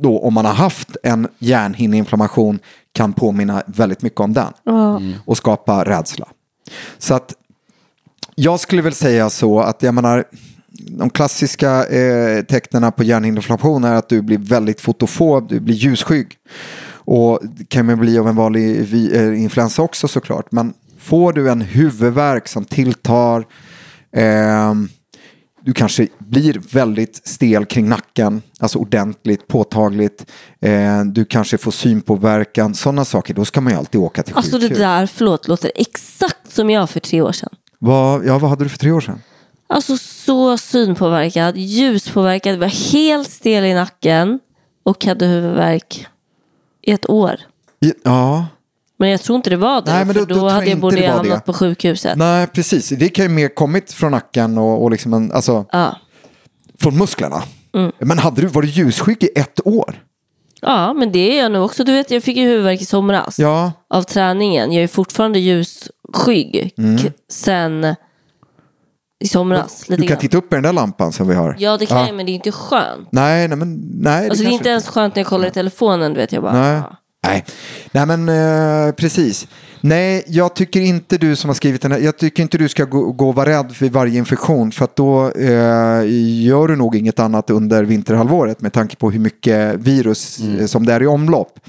då 0.03 0.19
om 0.19 0.35
man 0.35 0.45
har 0.45 0.55
haft 0.55 0.97
en 1.03 1.29
hjärnhinneinflammation 1.39 2.59
kan 2.99 3.13
påminna 3.13 3.63
väldigt 3.67 4.03
mycket 4.03 4.21
om 4.21 4.33
den 4.33 4.53
och 5.27 5.37
skapa 5.37 5.85
rädsla. 5.85 6.29
Så 6.99 7.15
att 7.15 7.35
jag 8.35 8.61
skulle 8.61 8.83
väl 8.83 8.95
säga 8.95 9.31
så 9.31 9.61
att 9.61 9.83
jag 9.83 9.95
menar 9.95 10.25
de 10.99 11.11
klassiska 11.11 11.87
eh, 11.87 12.43
tecknen 12.45 12.93
på 12.93 13.03
hjärnhinneinflammation 13.05 13.85
är 13.85 13.95
att 13.95 14.09
du 14.09 14.23
blir 14.23 14.39
väldigt 14.39 14.81
fotofob, 14.81 15.49
du 15.49 15.61
blir 15.61 15.75
ljusskygg. 15.75 16.33
Och 16.91 17.41
det 17.43 17.69
kan 17.69 17.87
man 17.87 17.99
bli 17.99 18.19
av 18.19 18.29
en 18.29 18.37
vanlig 18.37 18.81
vi- 18.87 19.17
eh, 19.17 19.43
influensa 19.43 19.83
också 19.83 20.09
såklart. 20.09 20.53
Men 20.53 20.75
får 20.99 21.33
du 21.33 21.51
en 21.51 21.61
huvudvärk 21.61 22.49
som 22.49 22.65
tilltar, 22.65 23.45
ehm, 24.17 24.89
du 25.65 25.73
kanske 25.73 26.09
blir 26.19 26.61
väldigt 26.73 27.29
stel 27.29 27.65
kring 27.67 27.89
nacken, 27.89 28.43
alltså 28.61 28.79
ordentligt, 28.79 29.49
påtagligt. 29.49 30.27
Eh, 30.61 31.05
du 31.05 31.25
kanske 31.25 31.59
får 31.59 31.71
synpåverkan, 31.71 32.75
sådana 32.75 33.05
saker. 33.05 33.35
Då 33.35 33.45
ska 33.45 33.61
man 33.61 33.73
ju 33.73 33.79
alltid 33.79 34.01
åka 34.01 34.23
till 34.23 34.35
Alltså 34.37 34.59
det 34.59 34.63
sjukhus. 34.63 34.79
där, 34.79 35.07
förlåt, 35.07 35.49
låter 35.49 35.73
exakt 35.75 36.53
som 36.53 36.71
jag 36.71 36.91
för 36.91 37.01
tre 37.01 37.23
år 37.23 37.33
sedan. 37.33 37.51
Vad, 37.79 38.27
ja, 38.27 38.39
vad 38.39 38.51
hade 38.51 38.65
du 38.65 38.69
för 38.69 38.79
tre 38.79 38.91
år 38.91 39.01
sedan? 39.01 39.23
Alltså 39.67 39.97
så 39.97 40.59
synpåverkad, 40.59 41.57
ljuspåverkad, 41.57 42.59
var 42.59 42.93
helt 42.93 43.31
stel 43.31 43.65
i 43.65 43.75
nacken 43.75 44.41
och 44.83 45.05
hade 45.05 45.27
huvudvärk 45.27 46.07
i 46.83 46.91
ett 46.93 47.11
år. 47.11 47.37
Ja, 48.05 48.47
Men 48.99 49.11
jag 49.11 49.21
tror 49.21 49.37
inte 49.37 49.51
det 49.51 49.57
var 49.57 49.83
det, 49.83 49.93
Nej, 49.93 50.05
men 50.05 50.15
för 50.15 50.21
då- 50.21 50.27
då, 50.27 50.35
då 50.41 50.47
jag 50.47 50.51
hade 50.53 50.67
jag 50.67 50.79
borde 50.81 50.97
det 50.97 51.03
jag 51.03 51.13
hamnat 51.13 51.39
det. 51.39 51.41
på 51.47 51.53
sjukhuset. 51.53 52.19
nej 52.19 52.47
precis. 52.47 52.89
Det 52.89 53.09
kan 53.09 53.25
ju 53.25 53.29
mer 53.29 53.49
kommit 53.55 53.93
från 53.93 54.13
nacken 54.13 54.59
och, 54.59 54.83
och 54.83 54.91
liksom 54.91 55.13
en, 55.15 55.33
alltså, 55.33 55.65
Ja. 55.73 55.97
från 56.81 56.99
musklerna. 56.99 57.43
Mm. 57.75 57.93
Men 57.99 58.19
hade 58.19 58.41
du, 58.41 58.47
var 58.47 58.63
du 58.63 58.69
ljusskygg 58.69 59.23
i 59.25 59.31
ett 59.39 59.67
år? 59.67 60.03
ja, 60.61 60.93
men 60.93 61.13
det 61.13 61.19
är 61.39 61.43
jag 61.43 61.53
nu 61.53 61.59
också. 61.59 61.85
Du 61.85 61.93
vet, 61.93 62.11
jag 62.11 62.23
fick 62.23 62.37
ju 62.37 62.45
huvudvärk 62.45 62.81
i 62.81 62.85
somras 62.85 63.39
Ja, 63.39 63.73
av 63.91 64.03
träningen. 64.03 64.73
Jag 64.73 64.85
är 64.85 64.89
fortfarande 64.89 65.39
ljusskygg 65.39 66.73
k- 66.77 67.09
sen 67.31 67.95
i 69.21 69.29
somras. 69.29 69.89
Mm. 69.89 70.01
du 70.01 70.07
kan 70.07 70.09
grann. 70.09 70.21
titta 70.21 70.39
upp 70.39 70.53
i 70.53 70.57
den 70.57 70.63
där 70.63 70.73
lampan 70.73 71.13
som 71.13 71.29
vi 71.29 71.35
har. 71.35 71.57
Ja, 71.59 71.77
det 71.77 71.87
kan 71.87 72.07
jag, 72.07 72.15
men 72.15 72.27
det 72.27 72.33
är 72.33 72.35
inte 72.35 72.53
skönt. 72.53 73.09
Nej, 73.13 73.49
nej, 73.49 73.59
men 73.59 73.81
nej. 74.01 74.29
Alltså 74.29 74.45
det 74.45 74.51
är 74.51 74.53
inte 74.53 74.69
ens 74.69 74.89
skönt 74.89 75.15
när 75.15 75.21
jag 75.23 75.27
kollar 75.29 75.49
i 75.49 75.51
telefonen, 75.51 76.15
du 76.15 76.21
vet 76.21 76.33
jag 76.33 76.43
bara. 76.43 76.53
Nej. 76.53 76.73
ja. 76.77 76.97
Nej, 77.23 77.45
nej 77.93 78.07
men 78.07 78.29
eh, 78.29 78.93
precis. 78.93 79.49
Nej, 79.81 80.25
jag 80.27 80.55
tycker 80.55 80.81
inte 80.81 81.19
du 81.19 81.37
som 81.37 81.49
har 81.49 81.55
skrivit 81.55 81.83
den 81.83 81.93
här, 81.93 81.99
jag 81.99 82.19
tycker 82.19 82.43
inte 82.43 82.59
du 82.59 82.69
ska 82.69 82.85
gå, 82.85 83.13
gå 83.13 83.29
och 83.29 83.35
vara 83.35 83.49
rädd 83.49 83.73
för 83.73 83.89
varje 83.89 84.19
infektion 84.19 84.73
för 84.73 84.85
att 84.85 84.97
då 84.97 85.31
eh, 85.31 86.03
gör 86.45 86.69
du 86.69 86.77
nog 86.77 86.97
inget 86.97 87.19
annat 87.21 87.51
under 87.51 87.85
vinterhalvåret 87.85 88.61
med 88.61 88.73
tanke 88.73 88.97
på 88.97 89.11
hur 89.11 89.21
mycket 89.21 89.75
virus 89.75 90.41
eh, 90.41 90.67
som 90.67 90.87
det 90.87 90.93
är 90.93 91.03
i 91.03 91.07
omlopp. 91.07 91.61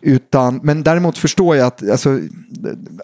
Utan, 0.00 0.60
men 0.62 0.82
däremot 0.82 1.18
förstår 1.18 1.56
jag 1.56 1.66
att, 1.66 1.90
alltså, 1.90 2.20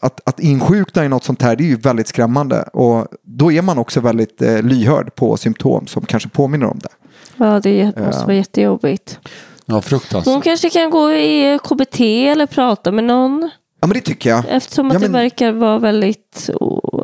att, 0.03 0.21
att 0.25 0.41
insjukna 0.41 1.05
i 1.05 1.09
något 1.09 1.25
sånt 1.25 1.43
här 1.43 1.57
det 1.57 1.65
är 1.65 1.69
ju 1.69 1.77
väldigt 1.77 2.09
skrämmande 2.09 2.63
och 2.63 3.07
då 3.23 3.53
är 3.53 3.63
man 3.63 3.79
också 3.79 4.01
väldigt 4.01 4.43
eh, 4.43 4.63
lyhörd 4.63 5.15
på 5.15 5.37
symptom 5.37 5.87
som 5.87 6.05
kanske 6.05 6.29
påminner 6.29 6.67
om 6.67 6.79
det. 6.83 6.89
ja, 7.37 7.93
det 7.97 8.07
måste 8.07 8.25
vara 8.25 8.37
jättejobbigt. 8.37 9.19
Ja, 9.67 9.81
fruktansvärt. 9.83 10.33
Hon 10.35 10.43
kanske 10.43 10.71
kan 10.71 10.91
gå 10.91 11.13
i 11.13 11.59
KBT 11.65 12.01
eller 12.29 12.47
prata 12.47 12.93
med 12.93 13.05
någon. 13.05 13.51
Ja 13.81 13.87
men 13.87 13.95
det 13.95 14.01
tycker 14.01 14.31
jag. 14.31 14.45
Eftersom 14.49 14.87
att 14.87 14.95
Ja, 14.95 14.99
det 15.01 15.09
men- 15.09 15.13
verkar 15.23 15.53
vara 15.53 15.79
väldigt 15.79 16.51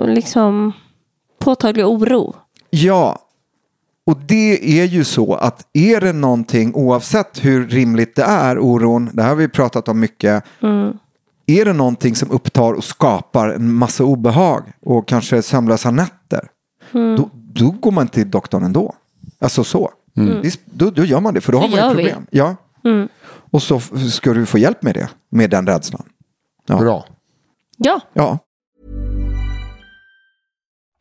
liksom, 0.06 0.72
påtaglig 1.38 1.86
oro. 1.86 2.34
Ja, 2.70 3.18
och 4.06 4.16
det 4.16 4.80
är 4.80 4.84
ju 4.84 5.04
så 5.04 5.34
att 5.34 5.66
är 5.72 6.00
det 6.00 6.12
någonting, 6.12 6.74
oavsett 6.74 7.44
hur 7.44 7.68
rimligt 7.68 8.16
det 8.16 8.22
är, 8.22 8.58
oron, 8.58 9.10
det 9.12 9.22
här 9.22 9.28
har 9.28 9.36
vi 9.36 9.48
pratat 9.48 9.88
om 9.88 10.00
mycket, 10.00 10.44
är 11.46 11.64
det 11.64 11.72
någonting 11.72 12.14
som 12.16 12.30
upptar 12.30 12.72
och 12.72 12.84
skapar 12.84 13.48
en 13.48 13.72
massa 13.72 14.04
obehag 14.04 14.62
och 14.86 15.08
kanske 15.08 15.42
sömnlösa 15.42 15.90
nätter, 15.90 16.48
då, 16.92 17.30
då 17.32 17.70
går 17.70 17.90
man 17.90 18.08
till 18.08 18.30
doktorn 18.30 18.64
ändå. 18.64 18.94
Alltså 19.40 19.64
så. 19.64 19.90
Mm. 20.28 20.42
Visst, 20.42 20.60
Då, 20.64 20.90
då 20.90 21.04
gör 21.04 21.20
man 21.20 21.34
det, 21.34 21.40
för 21.40 21.52
då 21.52 21.58
Det 21.58 21.64
har 21.64 21.70
man 21.70 21.78
gör 21.78 21.90
ett 21.90 21.96
vi. 21.98 22.02
problem. 22.02 22.26
Ja. 22.30 22.56
Mm. 22.84 23.08
Och 23.50 23.62
så 23.62 23.80
ska 24.12 24.32
du 24.32 24.46
få 24.46 24.58
hjälp 24.58 24.82
med 24.82 24.94
det, 24.94 25.08
med 25.28 25.50
den 25.50 25.66
rädslan. 25.66 26.08
Ja. 26.66 26.78
Bra. 26.78 27.06
Ja, 27.76 28.00
Ja. 28.12 28.38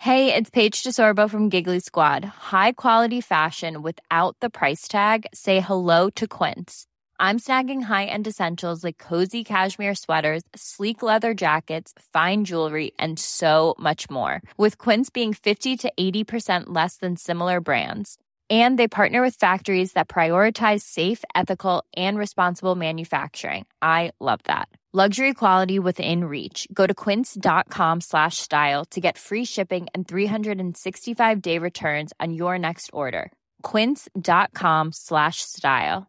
Hey, 0.01 0.33
it's 0.33 0.49
Paige 0.49 0.81
DeSorbo 0.83 1.29
from 1.29 1.49
Giggly 1.49 1.81
Squad. 1.81 2.23
High 2.53 2.71
quality 2.71 3.21
fashion 3.21 3.81
without 3.81 4.35
the 4.39 4.49
price 4.49 4.87
tag. 4.87 5.25
Say 5.33 5.59
hello 5.59 6.09
to 6.11 6.25
Quince. 6.25 6.85
I'm 7.19 7.37
snagging 7.37 7.81
high-end 7.81 8.27
essentials 8.27 8.81
like 8.81 8.97
cozy 8.97 9.43
cashmere 9.43 9.93
sweaters, 9.95 10.43
sleek 10.55 11.03
leather 11.03 11.33
jackets, 11.33 11.91
fine 12.13 12.45
jewelry, 12.45 12.91
and 12.97 13.19
so 13.19 13.75
much 13.77 14.09
more. 14.09 14.41
With 14.57 14.77
Quince 14.77 15.09
being 15.09 15.33
50 15.33 15.75
to 15.77 15.91
80% 15.99 16.67
less 16.67 16.95
than 16.95 17.17
similar 17.17 17.59
brands. 17.59 18.17
And 18.49 18.79
they 18.79 18.87
partner 18.87 19.21
with 19.21 19.35
factories 19.35 19.91
that 19.93 20.07
prioritize 20.07 20.81
safe, 20.81 21.23
ethical, 21.35 21.83
and 21.95 22.17
responsible 22.17 22.75
manufacturing. 22.75 23.65
I 23.81 24.11
love 24.19 24.39
that. 24.45 24.69
Luxury 24.91 25.35
quality 25.35 25.77
within 25.77 26.25
reach. 26.25 26.67
Go 26.73 26.87
to 26.87 26.95
quince.com 26.95 28.01
slash 28.01 28.37
style 28.37 28.85
to 28.85 28.99
get 28.99 29.19
free 29.19 29.45
shipping 29.45 29.85
and 29.93 30.07
365 30.07 31.41
day 31.43 31.59
returns 31.59 32.11
on 32.19 32.33
your 32.33 32.57
next 32.57 32.89
order. 32.91 33.31
Quince.com 33.61 34.91
slash 34.91 35.41
style. 35.41 36.07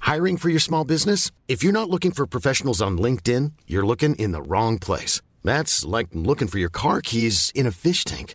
Hiring 0.00 0.38
for 0.38 0.48
your 0.48 0.60
small 0.60 0.84
business? 0.84 1.30
If 1.46 1.62
you're 1.62 1.74
not 1.74 1.90
looking 1.90 2.10
for 2.10 2.26
professionals 2.26 2.80
on 2.80 2.96
LinkedIn, 2.96 3.52
you're 3.66 3.86
looking 3.86 4.14
in 4.14 4.32
the 4.32 4.40
wrong 4.40 4.78
place. 4.78 5.20
That's 5.44 5.84
like 5.84 6.08
looking 6.14 6.48
for 6.48 6.58
your 6.58 6.70
car 6.70 7.02
keys 7.02 7.52
in 7.54 7.66
a 7.66 7.70
fish 7.70 8.04
tank. 8.04 8.34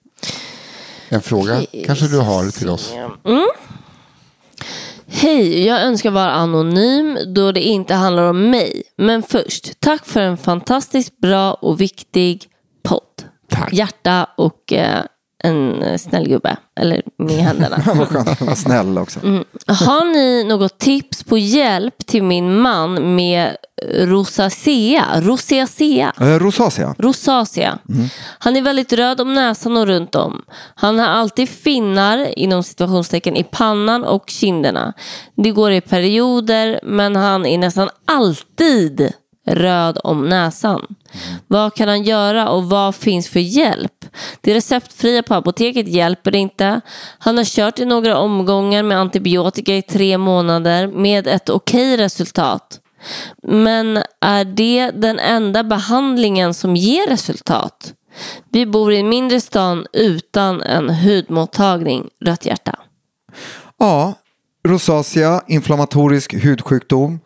en 1.11 1.21
fråga 1.21 1.65
kanske 1.85 2.07
du 2.07 2.19
har 2.19 2.51
till 2.51 2.69
oss? 2.69 2.93
Mm. 3.25 3.47
Hej, 5.07 5.65
jag 5.65 5.81
önskar 5.81 6.11
vara 6.11 6.31
anonym 6.31 7.17
då 7.35 7.51
det 7.51 7.61
inte 7.61 7.93
handlar 7.93 8.23
om 8.23 8.49
mig. 8.49 8.83
Men 8.97 9.23
först, 9.23 9.79
tack 9.79 10.05
för 10.05 10.19
en 10.19 10.37
fantastiskt 10.37 11.17
bra 11.17 11.53
och 11.53 11.81
viktig 11.81 12.45
podd. 12.83 13.23
Tack. 13.49 13.73
Hjärta 13.73 14.27
och 14.37 14.73
eh, 14.73 15.03
en 15.43 15.83
eh, 15.83 15.97
snäll 15.97 16.27
gubbe. 16.27 16.57
Eller 16.79 17.01
med 17.17 17.35
händerna. 17.35 17.83
Vad 17.95 18.07
skönt, 18.07 18.41
vad 18.41 18.57
snäll 18.57 18.97
också. 18.97 19.19
Mm. 19.23 19.43
Har 19.67 20.05
ni 20.13 20.43
något 20.43 20.77
tips 20.77 21.23
på 21.23 21.37
hjälp 21.37 22.05
till 22.05 22.23
min 22.23 22.57
man 22.57 23.15
med 23.15 23.55
rosacea? 23.93 25.05
Rosacea? 25.21 26.13
Eh, 26.19 26.25
Rosacea. 26.25 26.95
Rosacea. 26.97 27.77
Han 28.39 28.55
är 28.55 28.61
väldigt 28.61 28.93
röd 28.93 29.21
om 29.21 29.33
näsan 29.33 29.77
och 29.77 29.87
runt 29.87 30.15
om. 30.15 30.41
Han 30.75 30.99
har 30.99 31.07
alltid 31.07 31.49
finnar 31.49 32.39
inom 32.39 32.63
situationstecken 32.63 33.35
i 33.35 33.43
pannan 33.43 34.03
och 34.03 34.29
kinderna. 34.29 34.93
Det 35.35 35.51
går 35.51 35.71
i 35.71 35.81
perioder 35.81 36.79
men 36.83 37.15
han 37.15 37.45
är 37.45 37.57
nästan 37.57 37.89
alltid 38.05 39.13
röd 39.47 39.97
om 40.03 40.29
näsan. 40.29 40.85
Vad 41.47 41.73
kan 41.73 41.87
han 41.87 42.03
göra 42.03 42.49
och 42.49 42.69
vad 42.69 42.95
finns 42.95 43.29
för 43.29 43.39
hjälp? 43.39 44.00
Det 44.41 44.53
receptfria 44.53 45.23
på 45.23 45.35
apoteket 45.35 45.87
hjälper 45.87 46.35
inte. 46.35 46.81
Han 47.19 47.37
har 47.37 47.45
kört 47.45 47.79
i 47.79 47.85
några 47.85 48.17
omgångar 48.17 48.83
med 48.83 48.97
antibiotika 48.97 49.75
i 49.75 49.81
tre 49.81 50.17
månader 50.17 50.87
med 50.87 51.27
ett 51.27 51.49
okej 51.49 51.97
resultat. 51.97 52.79
Men 53.43 54.03
är 54.21 54.45
det 54.45 54.91
den 54.91 55.19
enda 55.19 55.63
behandlingen 55.63 56.53
som 56.53 56.75
ger 56.75 57.07
resultat? 57.07 57.93
Vi 58.51 58.65
bor 58.65 58.93
i 58.93 58.99
en 58.99 59.09
mindre 59.09 59.41
stan 59.41 59.85
utan 59.93 60.61
en 60.61 60.89
hudmottagning. 60.89 62.09
Rött 62.25 62.45
hjärta. 62.45 62.79
Ja, 63.79 64.13
rosacea, 64.67 65.41
inflammatorisk 65.47 66.33
hudsjukdom. 66.33 67.19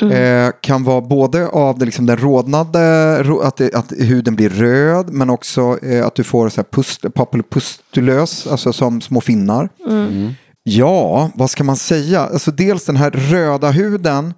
Mm. 0.00 0.46
Eh, 0.46 0.52
kan 0.60 0.84
vara 0.84 1.00
både 1.00 1.48
av 1.48 1.78
det, 1.78 1.84
liksom 1.84 2.06
den 2.06 2.16
rodnade, 2.16 3.22
ro- 3.22 3.40
att, 3.40 3.56
det, 3.56 3.74
att 3.74 3.92
huden 3.98 4.34
blir 4.36 4.48
röd, 4.50 5.10
men 5.12 5.30
också 5.30 5.78
eh, 5.82 6.06
att 6.06 6.14
du 6.14 6.24
får 6.24 6.48
så 6.48 6.56
här 6.60 6.66
pust, 6.72 7.14
papulopustulös, 7.14 8.46
alltså 8.46 8.72
som 8.72 9.00
små 9.00 9.20
finnar. 9.20 9.68
Mm. 9.88 10.30
Ja, 10.62 11.30
vad 11.34 11.50
ska 11.50 11.64
man 11.64 11.76
säga? 11.76 12.20
Alltså 12.20 12.50
dels 12.50 12.84
den 12.84 12.96
här 12.96 13.10
röda 13.10 13.70
huden. 13.70 14.34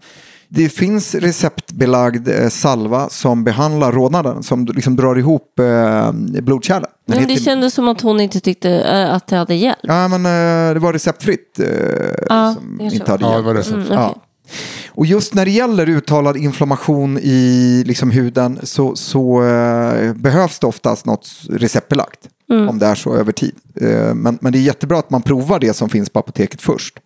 Det 0.53 0.69
finns 0.69 1.15
receptbelagd 1.15 2.29
eh, 2.29 2.49
salva 2.49 3.09
som 3.09 3.45
behandlar 3.45 3.93
rodnaden, 3.93 4.43
som 4.43 4.65
liksom 4.67 4.97
drar 4.97 5.19
ihop 5.19 5.59
eh, 5.59 6.13
blodkärlen. 6.43 6.91
Men 7.07 7.17
det 7.27 7.33
heter- 7.33 7.45
kändes 7.45 7.75
som 7.75 7.89
att 7.89 8.01
hon 8.01 8.21
inte 8.21 8.41
tyckte 8.41 8.71
eh, 8.71 9.15
att 9.15 9.27
det 9.27 9.37
hade 9.37 9.55
hjälpt. 9.55 9.81
Ja, 9.83 10.09
men 10.09 10.27
eh, 10.27 10.75
det 10.75 10.81
var 10.81 10.93
receptfritt 10.93 11.59
eh, 11.61 11.67
Ja, 12.29 12.55
som 12.59 12.81
inte 12.81 13.11
hade 13.11 13.25
Ja, 13.25 13.37
det 13.37 13.43
var 13.43 13.55
recept. 13.55 13.75
Mm, 13.77 13.87
okej. 13.87 13.97
Ja. 13.97 14.15
Och 15.01 15.07
just 15.07 15.35
när 15.35 15.45
det 15.45 15.51
gäller 15.51 15.89
uttalad 15.89 16.37
inflammation 16.37 17.19
i 17.23 17.83
liksom 17.87 18.11
huden 18.11 18.59
så, 18.63 18.97
så 18.97 19.43
eh, 19.43 20.15
behövs 20.15 20.59
det 20.59 20.67
oftast 20.67 21.07
något 21.07 21.29
receptbelagt. 21.51 22.19
Mm. 22.51 22.69
Om 22.69 22.79
det 22.79 22.87
är 22.87 22.95
så 22.95 23.15
över 23.15 23.33
tid. 23.33 23.55
Eh, 23.81 24.15
men, 24.15 24.39
men 24.41 24.53
det 24.53 24.59
är 24.59 24.61
jättebra 24.61 24.99
att 24.99 25.11
man 25.11 25.23
provar 25.23 25.59
det 25.59 25.75
som 25.75 25.89
finns 25.89 26.11
på 26.11 26.19
apoteket 26.19 26.63
först. 26.63 26.99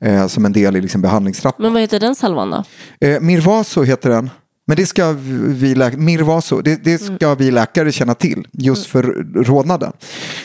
Eh, 0.00 0.26
som 0.26 0.44
en 0.44 0.52
del 0.52 0.76
i 0.76 0.80
liksom 0.80 1.00
behandlingstrappan. 1.00 1.62
Men 1.62 1.72
vad 1.72 1.82
heter 1.82 2.00
den 2.00 2.14
salvan 2.14 2.50
då? 2.50 2.64
Eh, 3.06 3.20
Mirvaso 3.20 3.82
heter 3.82 4.10
den. 4.10 4.30
Men 4.66 4.76
det 4.76 4.86
ska 4.86 5.12
vi, 5.12 5.74
lä- 5.74 5.96
Mirvaso, 5.96 6.60
det, 6.60 6.84
det 6.84 6.98
ska 6.98 7.34
vi 7.34 7.50
läkare 7.50 7.92
känna 7.92 8.14
till 8.14 8.46
just 8.52 8.86
för 8.86 9.02
rodnaden. 9.34 9.92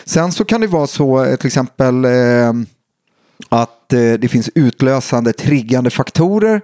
Sen 0.06 0.32
så 0.32 0.46
kan 0.46 0.62
det 0.62 0.68
vara 0.68 0.88
så 0.88 1.24
eh, 1.24 1.36
till 1.36 1.48
exempel 1.48 2.06
eh, 2.06 2.54
att 3.50 3.83
det 3.98 4.32
finns 4.32 4.50
utlösande 4.56 5.34
triggande 5.34 5.90
faktorer 5.90 6.62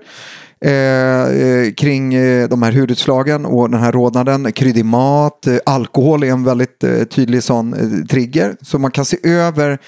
eh, 0.65 0.71
eh, 0.71 1.73
kring 1.73 2.13
eh, 2.13 2.49
de 2.49 2.63
här 2.63 2.71
hudutslagen 2.71 3.45
och 3.45 3.69
den 3.69 3.79
här 3.79 3.91
rodnaden. 3.91 4.51
Kryddig 4.51 4.85
mat, 4.85 5.47
eh, 5.47 5.57
alkohol 5.65 6.23
är 6.23 6.27
en 6.27 6.43
väldigt 6.43 6.83
eh, 6.83 7.03
tydlig 7.03 7.43
sån 7.43 7.73
eh, 7.73 8.05
trigger. 8.05 8.55
Så 8.61 8.79
man 8.79 8.91
kan 8.91 9.05
se 9.05 9.17
över, 9.23 9.79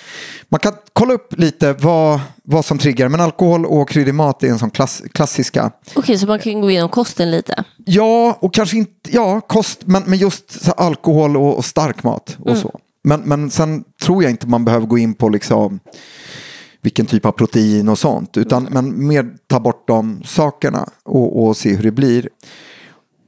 man 0.50 0.60
kan 0.60 0.74
kolla 0.94 1.14
upp 1.14 1.40
lite 1.40 1.74
vad, 1.74 2.20
vad 2.44 2.66
som 2.66 2.78
triggar. 2.78 3.10
Men 3.10 3.22
alkohol 3.22 3.66
och 3.66 3.90
kryddig 3.90 4.14
mat 4.14 4.44
är 4.44 4.48
en 4.48 4.60
sån 4.60 4.72
klass, 4.72 5.02
klassiska. 5.14 5.72
Okej, 5.96 6.18
så 6.18 6.28
man 6.28 6.40
kan 6.40 6.62
gå 6.62 6.72
igenom 6.72 6.90
kosten 6.90 7.32
lite. 7.32 7.64
Ja, 7.86 8.38
och 8.40 8.54
kanske 8.54 8.78
inte, 8.78 8.92
ja, 9.12 9.42
kost, 9.42 9.80
men, 9.86 10.04
men 10.06 10.20
just 10.20 10.70
alkohol 10.78 11.38
och, 11.38 11.58
och 11.58 11.66
stark 11.66 12.04
mat 12.04 12.38
och 12.40 12.58
så. 12.58 12.80
Men, 13.04 13.22
men 13.22 13.52
sen 13.52 13.84
tror 14.04 14.24
jag 14.24 14.30
inte 14.30 14.48
man 14.48 14.66
behöver 14.66 14.88
gå 14.88 14.98
in 14.98 15.14
på 15.14 15.30
liksom 15.30 15.80
vilken 16.82 17.06
typ 17.06 17.26
av 17.26 17.32
protein 17.32 17.89
och 17.89 18.00
sånt. 18.00 18.38
Utan 18.38 18.67
men 18.72 19.08
mer 19.08 19.30
ta 19.48 19.60
bort 19.60 19.88
de 19.88 20.24
sakerna 20.26 20.89
och, 21.04 21.44
och 21.44 21.58
se 21.58 21.76
hur 21.76 21.84
det 21.84 21.91
blir. 21.91 22.30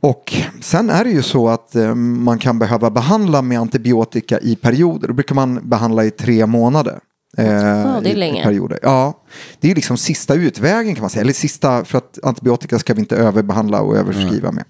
Och 0.01 0.33
sen 0.61 0.89
är 0.89 1.03
det 1.03 1.09
ju 1.09 1.21
så 1.21 1.49
att 1.49 1.75
eh, 1.75 1.95
man 1.95 2.39
kan 2.39 2.59
behöva 2.59 2.89
behandla 2.89 3.41
med 3.41 3.59
antibiotika 3.59 4.39
i 4.39 4.55
perioder. 4.55 5.07
Då 5.07 5.13
brukar 5.13 5.35
man 5.35 5.69
behandla 5.69 6.05
i 6.05 6.11
tre 6.11 6.45
månader. 6.45 6.99
Eh, 7.37 7.45
det 8.01 8.11
är 8.11 8.15
länge. 8.15 8.43
perioder. 8.43 8.79
Ja, 8.81 9.23
det 9.59 9.71
är 9.71 9.75
liksom 9.75 9.97
sista 9.97 10.33
utvägen 10.33 10.95
kan 10.95 11.01
man 11.01 11.09
säga. 11.09 11.21
Eller 11.21 11.33
sista, 11.33 11.85
för 11.85 11.97
att 11.97 12.19
antibiotika 12.23 12.79
ska 12.79 12.93
vi 12.93 12.99
inte 12.99 13.15
överbehandla 13.15 13.81
och 13.81 13.97
överskriva 13.97 14.51
med. 14.51 14.63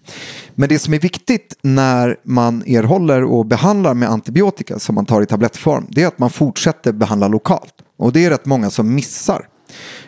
Men 0.55 0.69
det 0.69 0.79
som 0.79 0.93
är 0.93 0.99
viktigt 0.99 1.57
när 1.61 2.17
man 2.23 2.63
erhåller 2.67 3.23
och 3.23 3.45
behandlar 3.45 3.93
med 3.93 4.09
antibiotika 4.09 4.79
som 4.79 4.95
man 4.95 5.05
tar 5.05 5.21
i 5.21 5.25
tablettform, 5.25 5.87
det 5.89 6.03
är 6.03 6.07
att 6.07 6.19
man 6.19 6.29
fortsätter 6.29 6.91
behandla 6.91 7.27
lokalt. 7.27 7.73
Och 8.03 8.13
det 8.13 8.25
är 8.25 8.29
rätt 8.29 8.45
många 8.45 8.69
som 8.69 8.95
missar. 8.95 9.47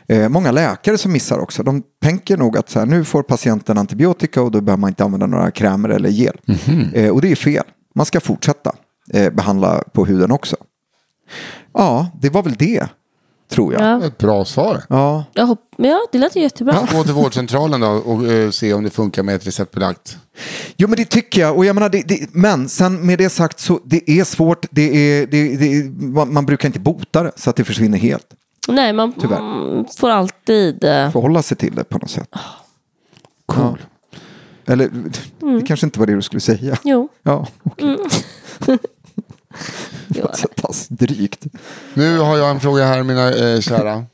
Eh, 0.08 0.29
många 0.29 0.51
läkare 0.51 0.97
som 0.97 1.12
missar 1.12 1.39
också. 1.39 1.63
De 1.63 1.84
tänker 2.01 2.38
nog 2.38 2.58
att 2.58 2.69
så 2.69 2.79
här, 2.79 2.86
nu 2.86 3.05
får 3.05 3.23
patienten 3.23 3.77
antibiotika 3.77 4.41
och 4.41 4.51
då 4.51 4.62
behöver 4.62 4.81
man 4.81 4.89
inte 4.89 5.03
använda 5.03 5.25
några 5.25 5.51
krämer 5.51 5.89
eller 5.89 6.10
gel. 6.10 6.38
Eh, 6.93 7.10
och 7.10 7.21
det 7.21 7.31
är 7.31 7.36
fel. 7.36 7.63
Man 7.95 8.05
ska 8.05 8.19
fortsätta 8.19 8.75
eh, 9.13 9.34
behandla 9.34 9.84
på 9.93 10.05
huden 10.05 10.31
också. 10.31 10.55
Ja, 11.73 12.12
det 12.21 12.29
var 12.29 12.43
väl 12.43 12.53
det, 12.53 12.88
tror 13.49 13.73
jag. 13.73 13.81
Ja. 13.81 14.05
Ett 14.05 14.17
bra 14.17 14.45
svar. 14.45 14.81
Ja, 14.89 15.23
Jag 15.34 15.45
hopp- 15.45 15.73
ja, 15.77 15.99
det 16.12 16.17
lät 16.17 16.36
ju 16.36 16.41
jättebra. 16.41 16.88
Gå 16.91 17.03
till 17.03 17.13
vårdcentralen 17.13 17.81
då 17.81 17.88
och 17.88 18.27
eh, 18.27 18.49
se 18.51 18.73
om 18.73 18.84
det 18.84 18.89
funkar 18.89 19.23
med 19.23 19.36
ett 19.36 19.47
receptbelagt. 19.47 20.17
Jo 20.77 20.88
men 20.88 20.97
det 20.97 21.05
tycker 21.05 21.41
jag. 21.41 21.58
Och 21.58 21.65
jag 21.65 21.73
menar, 21.73 21.89
det, 21.89 22.01
det, 22.08 22.27
men 22.34 22.69
sen 22.69 23.05
med 23.05 23.17
det 23.19 23.29
sagt 23.29 23.60
så 23.60 23.79
det 23.86 24.10
är 24.12 24.23
svårt. 24.23 24.65
Det 24.71 24.81
är, 25.21 25.27
det, 25.27 25.55
det, 25.58 25.89
man, 26.05 26.34
man 26.34 26.45
brukar 26.45 26.69
inte 26.69 26.79
bota 26.79 27.23
det 27.23 27.31
så 27.36 27.49
att 27.49 27.55
det 27.55 27.63
försvinner 27.63 27.97
helt. 27.97 28.27
Nej, 28.67 28.93
man 28.93 29.13
Tyvärr. 29.13 29.38
mm, 29.39 29.86
får 29.97 30.10
alltid... 30.10 30.84
eh, 30.84 31.12
Förhålla 31.12 31.41
sig 31.41 31.58
till 31.58 31.75
det 31.75 31.84
på 31.84 31.97
något 31.97 32.10
sätt. 32.10 32.29
Cool. 33.45 33.81
Eller 34.67 34.89
det 35.39 35.62
kanske 35.65 35.86
inte 35.86 35.99
var 35.99 36.08
det 36.08 36.15
du 36.15 36.21
skulle 36.21 36.39
säga. 36.39 36.77
Jo. 36.84 37.10
Ja, 37.23 37.47
okej. 37.63 37.97
Så 40.33 40.47
pass 40.47 40.87
drygt. 40.87 41.45
Nu 41.93 42.17
har 42.17 42.37
jag 42.37 42.49
en 42.49 42.59
fråga 42.59 42.85
här 42.85 43.03
mina 43.03 43.33
eh, 43.33 43.61
kära. 43.61 44.05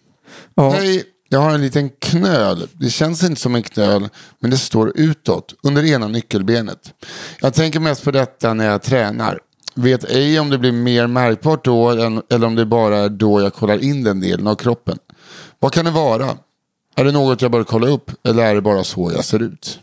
Ja. 0.56 0.70
Hej, 0.70 1.04
jag 1.30 1.40
har 1.40 1.52
en 1.52 1.62
liten 1.62 1.90
knöl. 1.90 2.68
Det 2.74 2.90
känns 2.90 3.24
inte 3.24 3.42
som 3.42 3.56
en 3.56 3.64
knöl, 3.64 4.10
men 4.40 4.52
det 4.52 4.58
står 4.58 4.92
utåt 4.96 5.54
under 5.64 5.86
ena 5.86 6.08
nyckelbenet. 6.08 6.94
Jag 7.42 7.54
tänker 7.54 7.80
mest 7.80 8.04
på 8.04 8.12
detta 8.12 8.54
när 8.54 8.66
jag 8.66 8.82
tränar. 8.82 9.40
Vet 9.76 10.04
ej 10.04 10.40
om 10.40 10.50
det 10.50 10.58
blir 10.58 10.72
mer 10.72 11.08
märkbart 11.08 11.66
då 11.66 11.90
än, 11.90 12.22
eller 12.30 12.48
om 12.48 12.56
det 12.56 12.66
bara 12.66 12.98
är 12.98 13.10
då 13.10 13.42
jag 13.42 13.54
kollar 13.54 13.84
in 13.84 14.04
den 14.04 14.20
delen 14.20 14.48
av 14.48 14.56
kroppen. 14.56 14.98
Vad 15.60 15.74
kan 15.74 15.86
det 15.86 15.92
vara? 15.92 16.38
Är 16.96 17.06
det 17.06 17.12
något 17.12 17.42
jag 17.42 17.52
bör 17.52 17.64
kolla 17.64 17.88
upp 17.88 18.12
eller 18.28 18.44
är 18.44 18.56
det 18.56 18.62
bara 18.62 18.84
så 18.84 19.12
jag 19.16 19.26
ser 19.26 19.42
ut? 19.42 19.80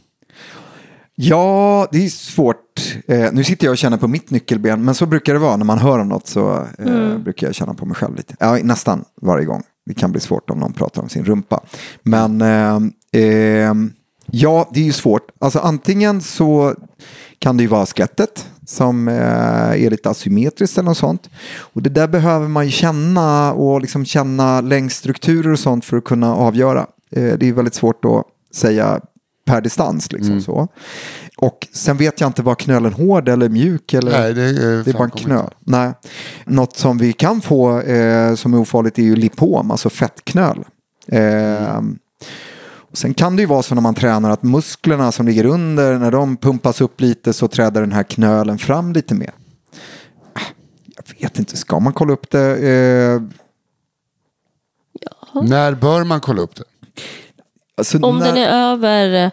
Ja, 1.21 1.89
det 1.93 2.05
är 2.05 2.09
svårt. 2.09 2.97
Eh, 3.09 3.33
nu 3.33 3.45
sitter 3.45 3.67
jag 3.67 3.73
och 3.73 3.79
känner 3.79 3.97
på 3.97 4.09
mitt 4.09 4.31
nyckelben, 4.31 4.85
men 4.85 4.95
så 4.95 5.07
brukar 5.07 5.33
det 5.33 5.39
vara 5.39 5.57
när 5.57 5.65
man 5.65 5.79
hör 5.79 5.99
om 5.99 6.09
något 6.09 6.27
så 6.27 6.67
eh, 6.79 7.19
brukar 7.19 7.47
jag 7.47 7.55
känna 7.55 7.75
på 7.75 7.87
mig 7.87 7.97
själv 7.97 8.17
lite. 8.17 8.35
Ja, 8.39 8.59
nästan 8.63 9.05
varje 9.23 9.45
gång. 9.45 9.63
Det 9.87 9.95
kan 9.95 10.13
bli 10.13 10.21
svårt 10.21 10.51
om 10.51 10.59
någon 10.59 10.73
pratar 10.73 11.03
om 11.03 11.09
sin 11.09 11.25
rumpa. 11.25 11.61
Men 12.03 12.41
eh, 12.41 12.77
eh, 13.23 13.75
ja, 14.27 14.69
det 14.73 14.81
är 14.81 14.85
ju 14.85 14.93
svårt. 14.93 15.31
Alltså 15.39 15.59
antingen 15.59 16.21
så 16.21 16.75
kan 17.39 17.57
det 17.57 17.63
ju 17.63 17.69
vara 17.69 17.87
skelettet. 17.87 18.47
som 18.67 19.09
eh, 19.09 19.85
är 19.85 19.91
lite 19.91 20.11
asymmetriskt 20.11 20.79
eller 20.79 20.89
något 20.89 20.99
sånt. 20.99 21.31
Och 21.59 21.83
det 21.83 21.91
där 21.91 22.09
behöver 22.09 22.49
man 22.49 22.65
ju 22.65 22.71
känna 22.71 23.53
och 23.53 23.81
liksom 23.81 24.05
känna 24.05 24.61
längdstrukturer 24.61 25.53
och 25.53 25.59
sånt 25.59 25.85
för 25.85 25.97
att 25.97 26.05
kunna 26.05 26.35
avgöra. 26.35 26.87
Eh, 27.11 27.39
det 27.39 27.49
är 27.49 27.53
väldigt 27.53 27.75
svårt 27.75 28.05
att 28.05 28.25
säga 28.55 29.01
per 29.49 29.61
distans. 29.61 30.13
Liksom 30.13 30.41
så. 30.41 30.69
Och 31.37 31.69
sen 31.73 31.97
vet 31.97 32.21
jag 32.21 32.29
inte 32.29 32.43
vad 32.43 32.59
knölen 32.59 32.93
hård 32.93 33.29
eller 33.29 33.49
mjuk 33.49 33.95
eller 33.95 34.11
Nej, 34.21 34.35
det, 34.35 34.49
eh, 34.49 34.85
det 34.85 34.91
är 34.91 34.93
bara 34.93 35.05
en 35.05 35.11
knöl. 35.11 35.55
Nej. 35.61 35.93
Något 36.45 36.77
som 36.77 36.99
vi 36.99 37.13
kan 37.13 37.41
få 37.41 37.81
eh, 37.81 38.35
som 38.35 38.55
är 38.55 38.59
ofarligt 38.61 38.99
är 38.99 39.03
ju 39.03 39.17
lipom, 39.17 39.71
alltså 39.71 39.91
fettknöl. 39.91 40.65
Eh, 41.09 41.81
och 42.91 42.99
Sen 42.99 43.15
kan 43.15 43.37
det 43.37 43.43
ju 43.43 43.47
vara 43.47 43.63
så 43.63 43.75
när 43.75 43.83
man 43.83 43.95
tränar 43.95 44.31
att 44.31 44.43
musklerna 44.43 45.13
som 45.13 45.27
ligger 45.27 45.45
under, 45.45 45.99
när 45.99 46.11
de 46.11 46.37
pumpas 46.37 46.81
upp 46.81 47.01
lite 47.01 47.33
så 47.33 47.49
träder 47.49 47.81
den 47.81 47.93
här 47.93 48.03
knölen 48.03 48.59
fram 48.59 48.93
lite 48.93 49.15
mer. 49.15 49.33
Ah, 50.33 50.41
Jag 50.97 51.21
vet 51.21 51.39
inte, 51.39 51.57
ska 51.57 51.81
man 51.81 51.93
kolla 51.93 52.13
upp 52.13 52.31
det? 52.31 52.69
Eh, 52.69 53.23
När 55.43 55.75
bör 55.75 56.05
man 56.05 56.21
kolla 56.21 56.43
upp 56.43 56.55
det? 56.57 56.65
Alltså 57.79 57.99
Om 57.99 58.19
när- 58.19 58.27
den 58.27 58.37
är 58.37 58.49
över... 58.73 59.31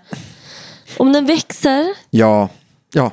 Om 0.98 1.14
den 1.14 1.26
växer. 1.26 1.86
Ja, 2.10 2.50
ja. 2.94 3.12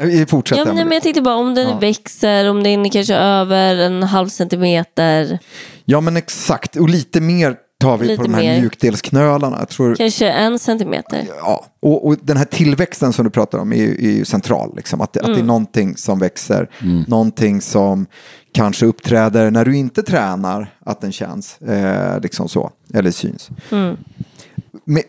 Vi 0.00 0.26
fortsätter. 0.26 0.60
Ja, 0.66 0.72
men, 0.72 0.88
men 0.88 0.92
jag 0.92 1.02
tänkte 1.02 1.22
bara 1.22 1.34
om 1.34 1.54
den 1.54 1.68
Ja. 1.68 1.78
växer, 1.78 2.50
om 2.50 2.62
den 2.62 2.86
är 2.86 2.90
kanske 2.90 3.14
över 3.14 3.76
en 3.76 4.02
halv 4.02 4.28
centimeter. 4.28 5.38
ja, 5.84 6.00
men 6.00 6.16
exakt. 6.16 6.76
Och 6.76 6.88
lite 6.88 7.20
mer 7.20 7.56
tar 7.80 7.98
vi 7.98 8.06
Lite 8.06 8.16
på 8.16 8.22
de 8.22 8.34
här 8.34 8.42
mer. 8.42 8.60
mjukdelsknölarna. 8.60 9.56
Jag 9.58 9.68
tror, 9.68 9.94
Kanske 9.94 10.30
en 10.30 10.58
centimeter. 10.58 11.24
ja. 11.38 11.66
och, 11.80 12.06
och 12.06 12.16
den 12.22 12.36
här 12.36 12.44
tillväxten 12.44 13.12
som 13.12 13.24
du 13.24 13.30
pratar 13.30 13.58
om 13.58 13.72
är, 13.72 13.76
ju- 13.76 13.94
är 14.08 14.10
ju 14.12 14.24
central. 14.24 14.72
Liksom. 14.76 15.00
Att, 15.00 15.12
det- 15.12 15.20
att 15.20 15.26
det 15.34 15.40
är 15.40 15.44
någonting 15.44 15.96
som 15.96 16.18
växer, 16.18 16.70
någonting 17.06 17.60
som 17.60 18.06
kanske 18.52 18.86
uppträder 18.86 19.50
när 19.50 19.64
du 19.64 19.76
inte 19.76 20.02
tränar, 20.02 20.74
att 20.86 21.00
den 21.00 21.12
känns. 21.12 21.60
Eh, 21.62 22.20
liksom 22.20 22.48
så, 22.48 22.70
eller 22.94 23.10
syns. 23.10 23.48
Men 23.70 23.96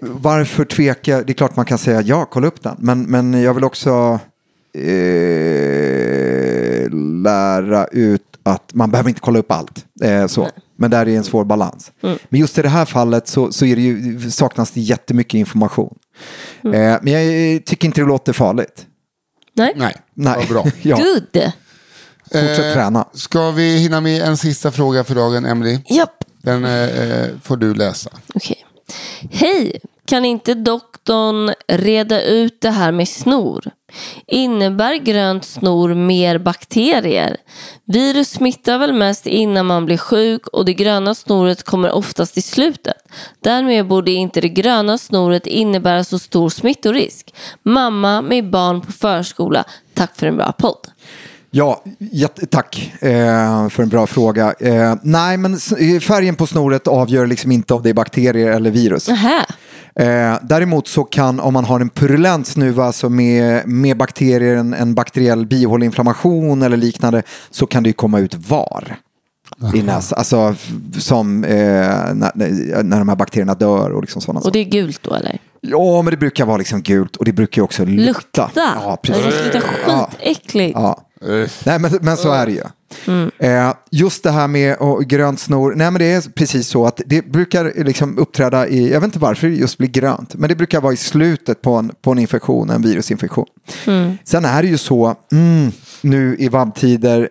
varför 0.01 0.65
tveka? 0.65 1.21
Det 1.21 1.31
är 1.31 1.33
klart 1.33 1.55
man 1.55 1.65
kan 1.65 1.77
säga 1.77 2.01
ja, 2.01 2.25
kolla 2.25 2.47
upp 2.47 2.63
den. 2.63 2.75
Men, 2.79 3.03
men 3.03 3.41
jag 3.41 3.53
vill 3.53 3.63
också 3.63 4.19
eh, 4.73 4.81
lära 7.23 7.85
ut 7.85 8.21
att 8.43 8.73
man 8.73 8.91
behöver 8.91 9.09
inte 9.09 9.21
kolla 9.21 9.39
upp 9.39 9.51
allt. 9.51 9.85
Eh, 10.01 10.27
så. 10.27 10.47
Men 10.75 10.91
där 10.91 11.07
är 11.07 11.17
en 11.17 11.23
svår 11.23 11.45
balans. 11.45 11.91
Men 12.01 12.39
just 12.39 12.57
i 12.57 12.61
det 12.61 12.69
här 12.69 12.85
fallet 12.85 13.27
så, 13.27 13.51
så 13.51 13.65
är 13.65 13.75
det 13.75 13.81
ju, 13.81 14.31
saknas 14.31 14.71
det 14.71 14.81
jättemycket 14.81 15.33
information. 15.33 15.95
Eh, 16.63 16.71
men 17.01 17.07
jag 17.07 17.65
tycker 17.65 17.85
inte 17.85 18.01
det 18.01 18.07
låter 18.07 18.33
farligt. 18.33 18.85
Nej. 19.53 19.73
Nej, 19.75 19.95
Nej. 20.13 20.35
vad 20.37 20.47
bra. 20.47 20.65
ja, 20.81 20.95
Good. 20.95 21.43
fortsätt 22.31 22.59
Eh, 22.59 22.73
träna. 22.73 23.05
Ska 23.13 23.51
vi 23.51 23.77
hinna 23.77 24.01
med 24.01 24.21
en 24.21 24.37
sista 24.37 24.71
fråga 24.71 25.03
för 25.03 25.15
dagen, 25.15 25.45
Emily? 25.45 25.79
Japp. 25.89 26.23
Den 26.41 26.65
eh, 26.65 26.71
eh, 26.71 27.27
får 27.43 27.57
du 27.57 27.73
läsa. 27.73 28.09
Okej. 28.33 28.60
Hej, 29.29 29.79
kan 30.05 30.25
inte 30.25 30.53
doktorn 30.53 31.53
reda 31.67 32.21
ut 32.21 32.61
det 32.61 32.69
här 32.69 32.91
med 32.91 33.07
snor? 33.07 33.71
Innebär 34.27 34.95
grönt 34.95 35.45
snor 35.45 35.93
mer 35.93 36.37
bakterier? 36.37 37.37
Virus 37.85 38.29
smittar 38.29 38.77
väl 38.77 38.93
mest 38.93 39.27
innan 39.27 39.65
man 39.65 39.85
blir 39.85 39.97
sjuk 39.97 40.47
och 40.47 40.65
det 40.65 40.73
gröna 40.73 41.15
snoret 41.15 41.63
kommer 41.63 41.91
oftast 41.91 42.37
i 42.37 42.41
slutet. 42.41 42.97
Därmed 43.43 43.87
borde 43.87 44.11
inte 44.11 44.41
det 44.41 44.49
gröna 44.49 44.97
snoret 44.97 45.47
innebära 45.47 46.03
så 46.03 46.19
stor 46.19 46.49
smittorisk. 46.49 47.33
Mamma 47.63 48.21
med 48.21 48.49
barn 48.49 48.81
på 48.81 48.91
förskola, 48.91 49.63
tack 49.93 50.15
för 50.15 50.27
en 50.27 50.37
bra 50.37 50.51
podd. 50.51 50.87
Ja, 51.51 51.83
tack 52.49 52.93
eh, 53.01 53.69
för 53.69 53.83
en 53.83 53.89
bra 53.89 54.07
fråga. 54.07 54.53
Eh, 54.59 54.95
nej, 55.03 55.37
men 55.37 55.57
färgen 56.01 56.35
på 56.35 56.47
snoret 56.47 56.87
avgör 56.87 57.27
liksom 57.27 57.51
inte 57.51 57.73
om 57.73 57.83
det 57.83 57.89
är 57.89 57.93
bakterier 57.93 58.51
eller 58.51 58.71
virus. 58.71 59.07
Nähä, 59.07 59.45
Eh, 59.95 60.37
däremot 60.41 60.87
så 60.87 61.03
kan, 61.03 61.39
om 61.39 61.53
man 61.53 61.65
har 61.65 61.79
en 61.79 61.89
purulent 61.89 62.47
snuva 62.47 62.91
som 62.91 63.19
är 63.19 63.65
med 63.65 63.97
bakterier, 63.97 64.55
en, 64.55 64.73
en 64.73 64.93
bakteriell 64.93 65.45
bihåleinflammation 65.45 66.61
eller 66.61 66.77
liknande, 66.77 67.23
så 67.49 67.67
kan 67.67 67.83
det 67.83 67.93
komma 67.93 68.19
ut 68.19 68.35
var 68.49 68.97
i 69.73 69.81
näsan. 69.81 70.17
Alltså 70.17 70.55
som 70.99 71.43
eh, 71.43 71.49
när, 72.13 72.83
när 72.83 72.99
de 72.99 73.09
här 73.09 73.15
bakterierna 73.15 73.53
dör 73.53 73.89
och 73.91 74.01
liksom 74.01 74.21
sådana 74.21 74.39
och 74.39 74.51
det 74.51 74.59
är 74.59 74.63
gult 74.63 75.03
då 75.03 75.13
eller? 75.13 75.39
Ja, 75.61 76.01
men 76.01 76.11
det 76.11 76.17
brukar 76.17 76.45
vara 76.45 76.57
liksom 76.57 76.81
gult 76.81 77.15
och 77.15 77.25
det 77.25 77.33
brukar 77.33 77.59
ju 77.59 77.63
också 77.63 77.85
lukta. 77.85 78.07
Lukta? 78.07 78.51
Ja, 78.55 78.99
Det 79.01 79.07
precis. 79.07 79.25
måste 79.25 79.43
lukta 79.43 79.61
skitäckligt. 80.11 80.73
Ja. 80.75 81.07
Nej, 81.65 81.79
men, 81.79 81.91
men 82.01 82.17
så 82.17 82.31
är 82.31 82.45
det 82.45 82.51
ju. 82.51 82.63
Eh, 83.39 83.73
just 83.91 84.23
det 84.23 84.31
här 84.31 84.47
med 84.47 84.75
och, 84.77 85.05
grönt 85.05 85.39
snor, 85.39 85.73
nej 85.75 85.91
men 85.91 85.99
det 85.99 86.05
är 86.11 86.21
precis 86.29 86.67
så 86.67 86.85
att 86.85 87.01
det 87.05 87.31
brukar 87.31 87.83
liksom 87.83 88.17
uppträda 88.17 88.67
i, 88.67 88.91
jag 88.91 88.99
vet 88.99 89.07
inte 89.07 89.19
varför 89.19 89.47
det 89.47 89.53
just 89.53 89.77
blir 89.77 89.87
grönt, 89.89 90.35
men 90.35 90.49
det 90.49 90.55
brukar 90.55 90.81
vara 90.81 90.93
i 90.93 90.97
slutet 90.97 91.61
på 91.61 91.73
en, 91.73 91.91
på 92.01 92.11
en 92.11 92.19
infektion, 92.19 92.69
en 92.69 92.81
virusinfektion. 92.81 93.45
Sen 94.23 94.45
är 94.45 94.61
det 94.61 94.67
ju 94.67 94.77
så, 94.77 95.15
mm, 95.31 95.71
nu 96.01 96.35
i 96.39 96.49
vabbtider, 96.49 97.29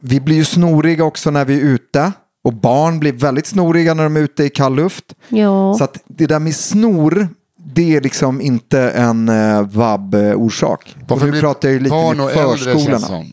vi 0.00 0.20
blir 0.20 0.36
ju 0.36 0.44
snoriga 0.44 1.04
också 1.04 1.30
när 1.30 1.44
vi 1.44 1.54
är 1.60 1.64
ute. 1.64 2.12
Och 2.46 2.52
barn 2.52 2.98
blir 3.00 3.12
väldigt 3.12 3.46
snoriga 3.46 3.94
när 3.94 4.02
de 4.04 4.16
är 4.16 4.20
ute 4.20 4.44
i 4.44 4.50
kall 4.50 4.74
luft. 4.74 5.04
Ja. 5.28 5.74
Så 5.78 5.84
att 5.84 5.98
det 6.06 6.26
där 6.26 6.38
med 6.38 6.56
snor, 6.56 7.28
det 7.74 7.96
är 7.96 8.00
liksom 8.00 8.40
inte 8.40 8.80
en 8.80 9.28
uh, 9.28 9.62
vabb-orsak. 9.62 10.96
Och 11.08 11.22
nu 11.22 11.30
blir 11.30 11.40
pratar 11.40 11.68
jag 11.68 11.72
ju 11.72 11.78
lite 11.78 11.90
barn 11.90 12.20
och 12.20 12.30
äldre, 12.30 12.56
förskolorna. 12.56 12.98
som? 12.98 13.32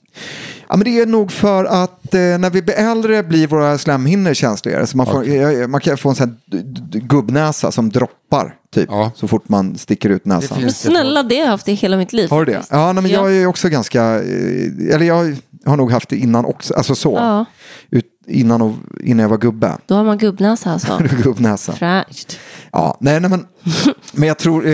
Ja, 0.69 0.75
men 0.77 0.83
det 0.83 0.99
är 0.99 1.05
nog 1.05 1.31
för 1.31 1.65
att 1.65 2.13
eh, 2.13 2.19
när 2.19 2.49
vi 2.49 2.61
blir 2.61 2.75
äldre 2.75 3.23
blir 3.23 3.47
våra 3.47 3.77
slemhinnor 3.77 4.33
känsligare. 4.33 4.87
Så 4.87 4.97
man, 4.97 5.05
får, 5.05 5.29
eh, 5.29 5.67
man 5.67 5.81
kan 5.81 5.97
få 5.97 6.09
en 6.09 6.15
sån 6.15 6.37
här 6.51 6.59
gubbnäsa 6.99 7.71
som 7.71 7.89
droppar 7.89 8.55
typ, 8.73 8.89
Ja. 8.91 9.11
så 9.15 9.27
fort 9.27 9.49
man 9.49 9.77
sticker 9.77 10.09
ut 10.09 10.25
näsan. 10.25 10.61
Men 10.61 10.73
snälla, 10.73 11.23
det 11.23 11.35
har 11.35 11.43
jag 11.43 11.51
haft 11.51 11.67
i 11.69 11.73
hela 11.73 11.97
mitt 11.97 12.13
liv. 12.13 12.29
Har 12.29 12.45
du 12.45 12.53
det? 12.53 12.61
Ja, 12.69 12.93
nej, 12.93 13.03
men 13.03 13.11
Ja. 13.11 13.29
jag 13.29 13.37
är 13.37 13.45
också 13.45 13.69
ganska, 13.69 14.03
eh, 14.03 14.93
eller 14.95 15.03
jag 15.03 15.35
har 15.65 15.77
nog 15.77 15.91
haft 15.91 16.09
det 16.09 16.17
innan 16.17 16.45
också, 16.45 16.73
alltså 16.73 16.95
så. 16.95 17.13
Ja. 17.13 17.45
Ut, 17.89 18.05
innan, 18.27 18.61
och, 18.61 18.73
innan 19.03 19.19
jag 19.19 19.29
var 19.29 19.37
gubbe. 19.37 19.77
Då 19.85 19.95
har 19.95 20.03
man 20.03 20.17
gubbnäsa 20.17 20.71
alltså. 20.71 21.01
Gubbnäsa. 21.23 21.73
Fräscht. 21.73 22.39
Ja, 22.71 22.97
nej, 22.99 23.19
nej, 23.19 23.29
men, 23.29 23.45
men 24.13 24.27
jag 24.27 24.37
tror 24.37 24.65
eh, 24.65 24.71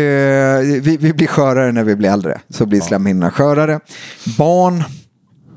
vi, 0.82 0.98
vi 1.00 1.14
blir 1.14 1.28
skörare 1.28 1.72
när 1.72 1.84
vi 1.84 1.96
blir 1.96 2.10
äldre. 2.10 2.42
Så 2.50 2.66
blir 2.66 2.82
slemhinnorna 2.82 3.32
skörare. 3.32 3.80
Barn, 4.38 4.84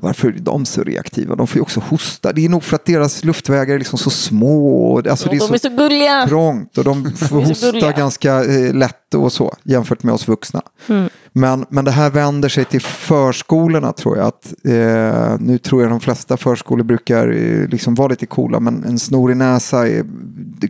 varför 0.03 0.27
är 0.27 0.39
de 0.39 0.65
så 0.65 0.83
reaktiva? 0.83 1.35
De 1.35 1.47
får 1.47 1.55
ju 1.57 1.61
också 1.61 1.79
hosta. 1.79 2.33
Det 2.33 2.45
är 2.45 2.49
nog 2.49 2.63
för 2.63 2.75
att 2.75 2.85
deras 2.85 3.23
luftvägar 3.23 3.75
är 3.75 3.79
liksom 3.79 3.99
så 3.99 4.09
små. 4.09 4.97
Alltså, 5.09 5.29
det 5.29 5.35
är 5.35 5.39
De 5.39 5.47
så 5.47 5.53
är 5.53 5.57
så 5.57 5.69
gulliga. 5.69 6.27
trångt 6.27 6.77
och 6.77 6.83
de 6.83 7.11
får 7.15 7.39
De 7.41 7.45
hosta 7.45 7.91
ganska 7.91 8.43
eh, 8.43 8.73
lätt 8.73 9.13
och 9.13 9.31
så 9.31 9.55
jämfört 9.63 10.03
med 10.03 10.13
oss 10.13 10.27
vuxna. 10.27 10.61
Mm. 10.87 11.09
Men, 11.31 11.65
men 11.69 11.85
det 11.85 11.91
här 11.91 12.09
vänder 12.09 12.49
sig 12.49 12.65
till 12.65 12.81
förskolorna 12.81 13.93
tror 13.93 14.17
jag. 14.17 14.27
Att, 14.27 14.53
eh, 14.63 15.35
nu 15.39 15.57
tror 15.57 15.81
jag 15.81 15.91
de 15.91 15.99
flesta 15.99 16.37
förskolor 16.37 16.83
brukar 16.83 17.27
eh, 17.27 17.67
liksom 17.67 17.95
vara 17.95 18.07
lite 18.07 18.25
coola 18.25 18.59
men 18.59 18.83
en 18.83 18.99
snorig 18.99 19.37
näsa 19.37 19.87
är, 19.87 20.05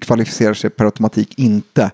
kvalificerar 0.01 0.53
sig 0.53 0.69
per 0.69 0.85
automatik 0.85 1.39
inte 1.39 1.91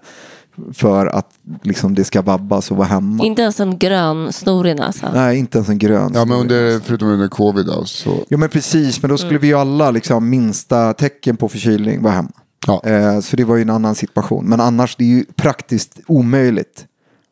för 0.74 1.06
att 1.06 1.30
liksom, 1.64 1.96
det 1.96 2.04
ska 2.04 2.22
vabbas 2.22 2.72
och 2.72 2.78
vara 2.78 2.88
hemma. 2.88 3.24
Inte 3.24 3.42
ens 3.42 3.60
en 3.60 3.78
grön 3.78 4.34
snorig 4.34 4.76
näsa. 4.76 5.12
Nej, 5.14 5.38
inte 5.40 5.58
ens 5.58 5.70
en 5.70 5.78
grön. 5.80 6.12
Ja, 6.16 6.26
men 6.26 6.38
under, 6.38 6.80
förutom 6.80 7.08
under 7.08 7.28
covid 7.28 7.66
då, 7.66 7.86
så... 7.86 8.26
Ja 8.30 8.38
men 8.38 8.50
precis, 8.50 9.02
men 9.02 9.10
då 9.10 9.18
skulle 9.18 9.30
Mm. 9.32 9.42
vi 9.42 9.48
ju 9.48 9.54
alla 9.54 9.92
liksom 9.92 10.30
minsta 10.30 10.94
tecken 10.94 11.38
på 11.38 11.50
förkylning 11.50 12.02
vara 12.02 12.14
hemma. 12.14 12.32
Ja. 12.68 12.82
Eh, 12.86 13.20
så 13.20 13.36
det 13.36 13.44
var 13.44 13.56
ju 13.56 13.62
en 13.62 13.70
annan 13.70 13.96
situation. 13.96 14.46
Men 14.46 14.60
annars 14.62 14.96
det 14.96 15.04
är 15.04 15.08
ju 15.08 15.26
praktiskt 15.36 16.00
omöjligt 16.08 16.86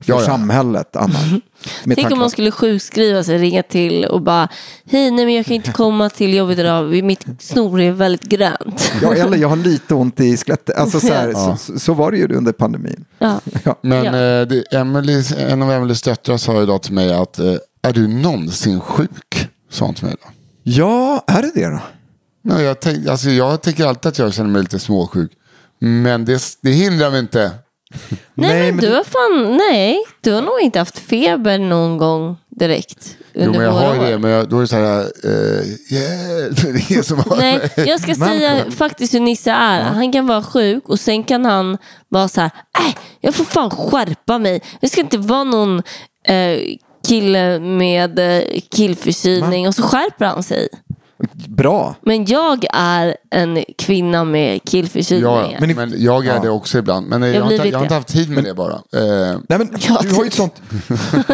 för 0.04 0.14
Ja, 0.14 0.20
ja. 0.20 0.26
samhället 0.26 0.96
annars. 0.96 1.32
Med 1.84 1.98
Tänk 1.98 2.12
om 2.12 2.20
man 2.20 2.30
skulle 2.30 2.52
sjukskriva 2.52 3.24
sig, 3.24 3.38
ringa 3.38 3.64
till 3.64 4.06
och 4.06 4.22
bara 4.22 4.48
Hej, 4.86 5.12
nej 5.12 5.26
men 5.26 5.34
jag 5.34 5.46
kan 5.46 5.56
inte 5.56 5.72
komma 5.72 6.10
till 6.10 6.34
jobbet 6.34 6.60
idag. 6.60 7.04
Mitt 7.04 7.26
snor 7.40 7.82
är 7.82 7.92
väldigt 7.92 8.24
grönt. 8.24 8.92
Ja, 9.02 9.14
eller 9.14 9.38
jag 9.38 9.48
har 9.50 9.56
lite 9.56 9.94
ont 9.96 10.20
i 10.20 10.38
skelettet. 10.38 10.78
Alltså, 10.78 11.00
så, 11.00 11.08
här, 11.14 11.28
Ja. 11.30 11.58
så, 11.58 11.80
så 11.80 11.94
var 11.94 12.12
det 12.12 12.18
ju 12.18 12.36
under 12.36 12.52
pandemin. 12.52 13.06
Ja. 13.20 13.40
Ja. 13.64 13.76
Men 13.82 14.06
Ja. 14.06 14.16
eh, 14.42 14.48
det, 14.48 14.64
Emily, 14.72 15.24
en 15.38 15.62
av 15.64 15.72
Emelies 15.72 16.02
döttrar 16.02 16.38
sa 16.38 16.62
idag 16.64 16.82
till 16.82 16.94
mig 16.94 17.14
att 17.14 17.40
eh, 17.40 17.56
är 17.82 17.94
du 17.94 18.08
någonsin 18.08 18.80
sjuk? 18.82 19.48
Sa 19.72 19.86
hon 19.86 19.94
till 19.96 20.06
mig 20.06 20.16
då. 20.22 20.30
ja, 20.64 21.24
är 21.28 21.42
det 21.42 21.52
det 21.56 21.66
då? 21.70 21.80
Nej, 22.44 22.64
jag, 22.64 22.80
tänk, 22.80 23.08
alltså, 23.08 23.30
jag 23.30 23.62
tänker 23.62 23.86
alltid 23.86 24.10
att 24.10 24.20
jag 24.20 24.34
känner 24.34 24.50
mig 24.50 24.62
lite 24.62 24.80
småsjuk. 24.80 25.32
Men 25.80 26.26
det, 26.26 26.42
det 26.62 26.72
hindrar 26.72 27.12
mig 27.12 27.20
inte. 27.20 27.52
Nej, 27.90 28.00
Nej, 28.34 28.60
men 28.60 28.76
men 28.76 28.86
du 28.86 28.96
har 28.96 29.04
fan, 29.04 29.58
nej, 29.58 29.98
du 30.22 30.34
har 30.34 30.42
nog 30.42 30.60
inte 30.62 30.80
haft 30.80 31.00
feber 31.00 31.58
någon 31.58 31.98
gång 31.98 32.38
direkt. 32.50 33.18
Jo, 33.34 33.42
Under 33.46 33.60
men 33.60 33.68
jag 33.68 33.74
har 33.74 33.96
ju 33.96 34.12
det. 34.12 34.18
Men 34.18 34.32
jag, 34.32 34.50
då 34.50 34.58
är 34.58 34.62
det 34.62 34.68
så 34.68 34.76
här, 34.76 35.00
eh, 35.24 35.94
yeah, 35.98 36.52
det 36.90 36.96
är 36.96 37.02
som 37.02 37.24
Nej, 37.38 37.70
jag 37.76 38.00
ska 38.00 38.16
säga 38.26 38.72
faktiskt 38.72 39.14
hur 39.14 39.20
Nisse 39.20 39.52
är. 39.52 39.82
Han 39.82 40.12
kan 40.12 40.28
vara 40.28 40.44
sjuk 40.44 40.90
och 40.90 41.00
sen 41.00 41.24
kan 41.24 41.46
han 41.46 41.78
vara 42.10 42.28
så 42.28 42.42
här, 42.42 42.52
nej, 42.80 42.98
jag 43.22 43.36
får 43.36 43.44
fan 43.44 43.70
skärpa 43.70 44.38
mig. 44.38 44.62
Det 44.82 44.90
ska 44.90 45.02
inte 45.02 45.18
vara 45.18 45.44
någon 45.44 45.82
eh, 46.28 46.60
kille 47.08 47.60
med 47.60 48.20
eh, 48.20 48.44
killförkylning 48.72 49.68
och 49.68 49.76
så 49.76 49.82
skärper 49.82 50.26
han 50.26 50.44
sig. 50.44 50.68
Bra. 51.48 51.96
Men 52.02 52.26
jag 52.26 52.66
är 52.74 53.18
en 53.32 53.64
kvinna 53.78 54.24
med 54.24 54.64
killförkylning. 54.64 55.24
Ja, 55.32 55.50
men, 55.60 55.76
Men 55.76 55.94
jag 55.98 56.26
är 56.28 56.34
ja. 56.36 56.42
det 56.42 56.50
också 56.50 56.78
ibland. 56.78 57.08
Men 57.08 57.22
jag, 57.22 57.36
Jag 57.36 57.42
har, 57.44 57.52
inte, 57.52 57.68
jag 57.70 57.78
har 57.78 57.84
inte 57.86 57.96
haft 57.96 58.08
tid 58.08 58.30
med 58.30 58.44
det 58.44 58.54
bara. 58.54 58.74
Eh, 58.74 59.38
Nej, 59.50 59.58
men 59.60 59.70
Ja, 59.88 60.00
du, 60.02 60.10
har 60.16 60.24
ju 60.24 60.28
ett 60.28 60.34
typ. 60.34 60.34
sånt, 60.34 60.62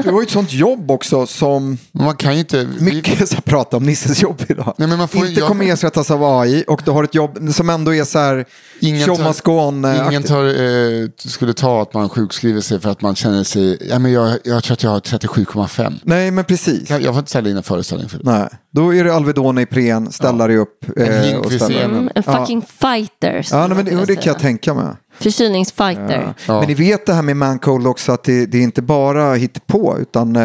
du 0.04 0.12
har 0.12 0.22
ju 0.22 0.24
ett 0.26 0.32
sånt 0.32 0.54
jobb 0.54 0.92
också 0.92 1.26
som 1.28 1.78
man 1.92 2.16
kan 2.16 2.34
ju 2.34 2.40
inte... 2.40 2.66
vi- 2.66 2.82
mycket 2.96 3.30
så 3.30 3.42
prata 3.42 3.78
om 3.78 3.84
Nisses 3.86 4.22
jobb 4.22 4.42
idag. 4.48 4.74
Nej, 4.78 4.88
men 4.88 4.98
man 4.98 5.08
får- 5.08 5.26
inte 5.28 5.40
jag- 5.40 5.48
kommer 5.50 5.66
ersättas 5.74 6.12
av 6.12 6.24
AI 6.24 6.64
och 6.68 6.82
du 6.86 6.92
har 6.92 7.04
ett 7.04 7.16
jobb 7.16 7.40
som 7.54 7.70
ändå 7.70 7.94
är 7.96 8.04
så 8.04 8.20
här 8.20 8.46
Ingen 8.80 9.06
tar- 9.16 9.86
eh, 9.86 10.08
Ingen 10.08 10.24
tar, 10.24 10.46
eh, 10.46 11.08
skulle 11.18 11.54
ta 11.54 11.82
att 11.82 11.94
man 11.94 12.10
sjukskriver 12.10 12.62
sig 12.62 12.80
för 12.80 12.90
att 12.90 13.02
man 13.02 13.16
känner 13.16 13.44
sig... 13.44 13.88
Ja, 13.90 14.00
men 14.00 14.12
jag, 14.12 14.38
jag 14.44 14.64
tror 14.64 14.74
att 14.74 14.84
jag 14.84 14.90
har 14.90 15.00
37,5. 15.00 15.94
Nej, 16.04 16.32
men 16.32 16.46
precis. 16.46 16.90
Jag, 16.90 17.02
jag 17.02 17.14
får 17.14 17.20
inte 17.20 17.32
sälja 17.32 17.52
in 17.52 17.58
en 17.58 17.64
föreställning 17.64 18.10
för 18.10 18.18
det. 18.18 18.24
Nej, 18.32 18.48
då 18.76 18.94
är 18.96 19.04
det 19.04 19.14
Alvedon 19.16 19.58
i 19.58 19.62
Ipren, 19.62 20.12
ställa 20.12 20.48
dig 20.48 20.58
upp. 20.58 20.86
Eh, 20.98 21.38
och 21.38 21.52
scenen. 21.52 21.92
Mm, 21.92 22.10
en 22.16 22.24
fucking 22.24 22.62
fighter. 22.62 23.42
skulle 23.42 23.62
Ja, 23.62 23.68
nej, 23.68 23.78
men 23.78 23.88
jag 23.88 23.98
det, 24.00 24.06
det 24.06 24.16
kan 24.16 24.34
jag 24.34 24.40
tänka 24.40 24.74
mig. 24.74 24.86
Förkylningsfighter. 25.20 26.34
Ja. 26.48 26.60
Men 26.60 26.68
ni 26.68 26.74
vet 26.74 27.06
det 27.06 27.14
här 27.14 27.22
med 27.22 27.38
mancold 27.38 27.88
också 27.88 28.12
att 28.12 28.24
det, 28.24 28.46
det 28.46 28.58
är 28.58 28.62
inte 28.62 28.82
bara 28.82 29.36
på 29.68 29.98
utan 30.00 30.36
eh, 30.36 30.42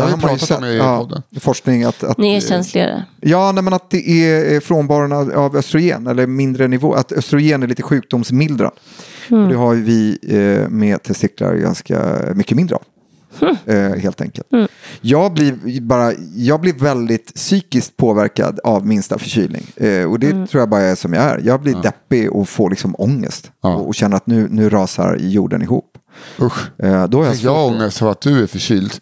har 0.00 0.16
vi 0.16 0.22
pratat 0.22 0.40
sett- 0.40 0.58
om 0.58 0.64
i 0.64 0.76
ja, 0.76 0.98
podden. 0.98 1.22
forskning. 1.40 1.84
Att, 1.84 2.04
att, 2.04 2.18
Ni 2.18 2.36
är 2.36 2.40
känsligare. 2.40 3.04
Ja, 3.20 3.52
nej, 3.52 3.64
men 3.64 3.72
att 3.72 3.90
det 3.90 4.08
är 4.26 4.60
frånvaron 4.60 5.12
av- 5.12 5.56
östrogen 5.56 6.06
eller 6.06 6.26
mindre 6.26 6.68
nivå. 6.68 6.94
Att 6.94 7.12
östrogen 7.12 7.62
är 7.62 7.66
lite 7.66 7.82
sjukdomsmildrad. 7.82 8.72
Och 9.30 9.48
det 9.48 9.54
har 9.56 9.74
ju 9.74 9.82
vi 9.82 10.18
eh, 10.22 10.68
med 10.68 11.02
testiklar 11.02 11.54
ganska 11.54 12.00
mycket 12.34 12.56
mindre 12.56 12.76
av. 12.76 12.82
Eh, 13.66 13.76
helt 13.76 14.20
enkelt. 14.20 14.46
Jag, 15.00 15.32
blir 15.32 15.80
bara, 15.80 16.12
jag 16.34 16.60
blir 16.60 16.72
väldigt 16.72 17.34
psykiskt 17.34 17.96
påverkad 17.96 18.60
av 18.64 18.86
minsta 18.86 19.18
förkylning. 19.18 19.66
Eh, 19.76 20.10
och 20.10 20.18
det 20.18 20.46
tror 20.46 20.60
jag 20.60 20.68
bara 20.68 20.82
är 20.82 20.94
som 20.94 21.12
jag 21.12 21.24
är. 21.24 21.40
Jag 21.44 21.60
blir 21.60 21.74
deppig 21.74 22.32
och 22.32 22.48
får 22.48 22.70
liksom 22.70 22.94
ångest. 22.98 23.50
Ja. 23.62 23.74
Och, 23.74 23.86
och 23.88 23.94
känner 23.94 24.16
att 24.16 24.26
nu, 24.26 24.48
nu 24.50 24.68
rasar 24.68 25.16
jorden 25.20 25.62
ihop. 25.62 25.98
Usch. 26.40 26.80
Eh, 26.80 27.06
då 27.06 27.22
är 27.22 27.26
jag 27.26 27.34
jag 27.34 27.66
ångest 27.66 28.02
av 28.02 28.08
att 28.08 28.20
du 28.20 28.42
är 28.42 28.46
förkyld? 28.46 28.92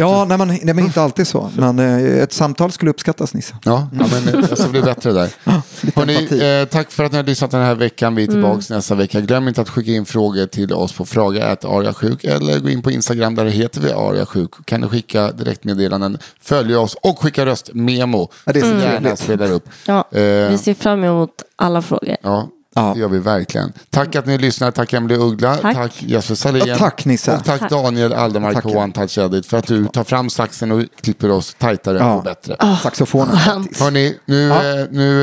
Ja, 0.00 0.24
nej, 0.28 0.38
men, 0.38 0.48
nej, 0.48 0.60
men 0.74 0.78
inte 0.78 1.02
alltid 1.02 1.26
så. 1.26 1.50
Men 1.56 1.78
eh, 1.78 2.22
ett 2.22 2.32
samtal 2.32 2.72
skulle 2.72 2.90
uppskattas, 2.90 3.34
Nisse. 3.34 3.54
Ja, 3.64 3.88
ja 3.98 4.06
men 4.12 4.34
eh, 4.34 4.48
jag 4.48 4.58
ska 4.58 4.68
bli 4.68 4.82
bättre 4.82 5.12
där. 5.12 5.30
Hörrni, 5.96 6.60
eh, 6.62 6.68
tack 6.68 6.90
för 6.90 7.04
att 7.04 7.12
ni 7.12 7.18
har 7.18 7.24
lyssnat 7.24 7.50
den 7.50 7.62
här 7.62 7.74
veckan. 7.74 8.14
Vi 8.14 8.22
är 8.22 8.26
tillbaka 8.26 8.62
nästa 8.70 8.94
vecka. 8.94 9.20
Glöm 9.20 9.48
inte 9.48 9.60
att 9.60 9.68
skicka 9.68 9.90
in 9.90 10.06
frågor 10.06 10.46
till 10.46 10.72
oss 10.72 10.92
på 10.92 11.04
fraga.ariasjuk 11.06 12.24
eller 12.24 12.58
gå 12.58 12.68
in 12.68 12.82
på 12.82 12.90
Instagram 12.90 13.34
där 13.34 13.44
heter 13.44 13.80
vi 13.80 13.92
ariasjuk. 13.92 14.50
Kan 14.64 14.80
ni 14.80 14.88
skicka 14.88 15.32
direktmeddelanden, 15.32 16.18
följa 16.40 16.80
oss 16.80 16.96
och 17.02 17.18
skicka 17.18 17.46
röstmemo. 17.46 18.28
Ja, 18.44 18.52
det 18.52 18.58
är 18.58 18.62
så 18.62 18.68
Gärna 18.68 18.90
trevligt. 18.90 19.18
spelar 19.18 19.52
upp. 19.52 19.68
Ja, 19.86 20.08
Eh, 20.12 20.50
vi 20.50 20.58
ser 20.58 20.74
fram 20.74 21.04
emot 21.04 21.30
alla 21.56 21.82
frågor. 21.82 22.16
Ja, 22.22 22.48
Ja. 22.76 22.92
det 22.94 23.00
gör 23.00 23.08
vi 23.08 23.18
verkligen. 23.18 23.72
Tack 23.90 24.16
att 24.16 24.26
ni 24.26 24.38
lyssnar. 24.38 24.70
Tack 24.70 24.92
Emelie 24.92 25.18
Uggla. 25.18 25.56
Tack. 25.56 25.74
Tack 25.74 25.92
Jesper 26.02 26.34
Salén. 26.34 26.72
Och 26.72 26.78
tack, 26.78 27.04
Nisse. 27.04 27.36
Och 27.36 27.44
tack, 27.44 27.70
Daniel 27.70 28.12
Aldermark 28.12 28.62
på. 28.62 28.68
One 28.68 28.92
Touch 28.92 29.18
Edit 29.18 29.46
för 29.46 29.58
att 29.58 29.66
du 29.66 29.86
tar 29.86 30.04
fram 30.04 30.30
saxen 30.30 30.72
och 30.72 30.82
klipper 31.00 31.30
oss 31.30 31.54
tajtare 31.58 31.98
Ja. 31.98 32.14
och 32.14 32.22
bättre. 32.22 32.56
Saxofonen. 32.82 33.36
faktiskt. 33.36 33.80
Hörni, 33.82 34.16
nu, 34.26 34.42
Ja. 34.48 34.54
eh, 34.80 34.86
nu 34.90 35.22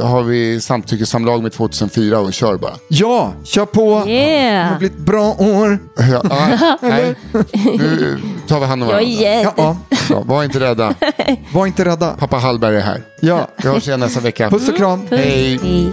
eh, 0.00 0.06
har 0.08 0.22
vi 0.22 0.60
samtyckessamlag 0.60 1.42
med 1.42 1.52
2004 1.52 2.18
och 2.20 2.32
kör 2.32 2.56
bara. 2.56 2.72
Ja, 2.88 3.32
kör 3.44 3.66
på. 3.66 4.02
Det 4.06 4.12
Yeah! 4.12 4.68
har 4.70 4.78
blivit 4.78 4.98
bra 4.98 5.34
år. 5.38 5.78
Ja, 6.12 6.22
ah, 6.30 6.76
nej. 6.86 7.14
Nu 7.78 8.18
tar 8.48 8.60
vi 8.60 8.66
hand 8.66 8.82
om 8.82 8.88
varandra. 8.88 9.08
gädd. 9.08 9.48
Ja, 9.56 9.76
Ja, 10.10 10.22
var 10.26 10.44
inte 10.44 10.60
rädda. 10.60 10.94
var 11.52 11.66
inte 11.66 11.84
rädda. 11.84 12.10
Pappa 12.18 12.36
Hallberg 12.36 12.76
är 12.76 12.80
här. 12.80 13.02
Ja, 13.20 13.48
Vi 13.62 13.68
hörs 13.68 13.88
igen 13.88 14.00
nästa 14.00 14.20
vecka. 14.20 14.50
puss 14.50 14.68
och 14.68 14.76
kram. 14.76 15.06
Hej. 15.10 15.58
Hej. 15.62 15.92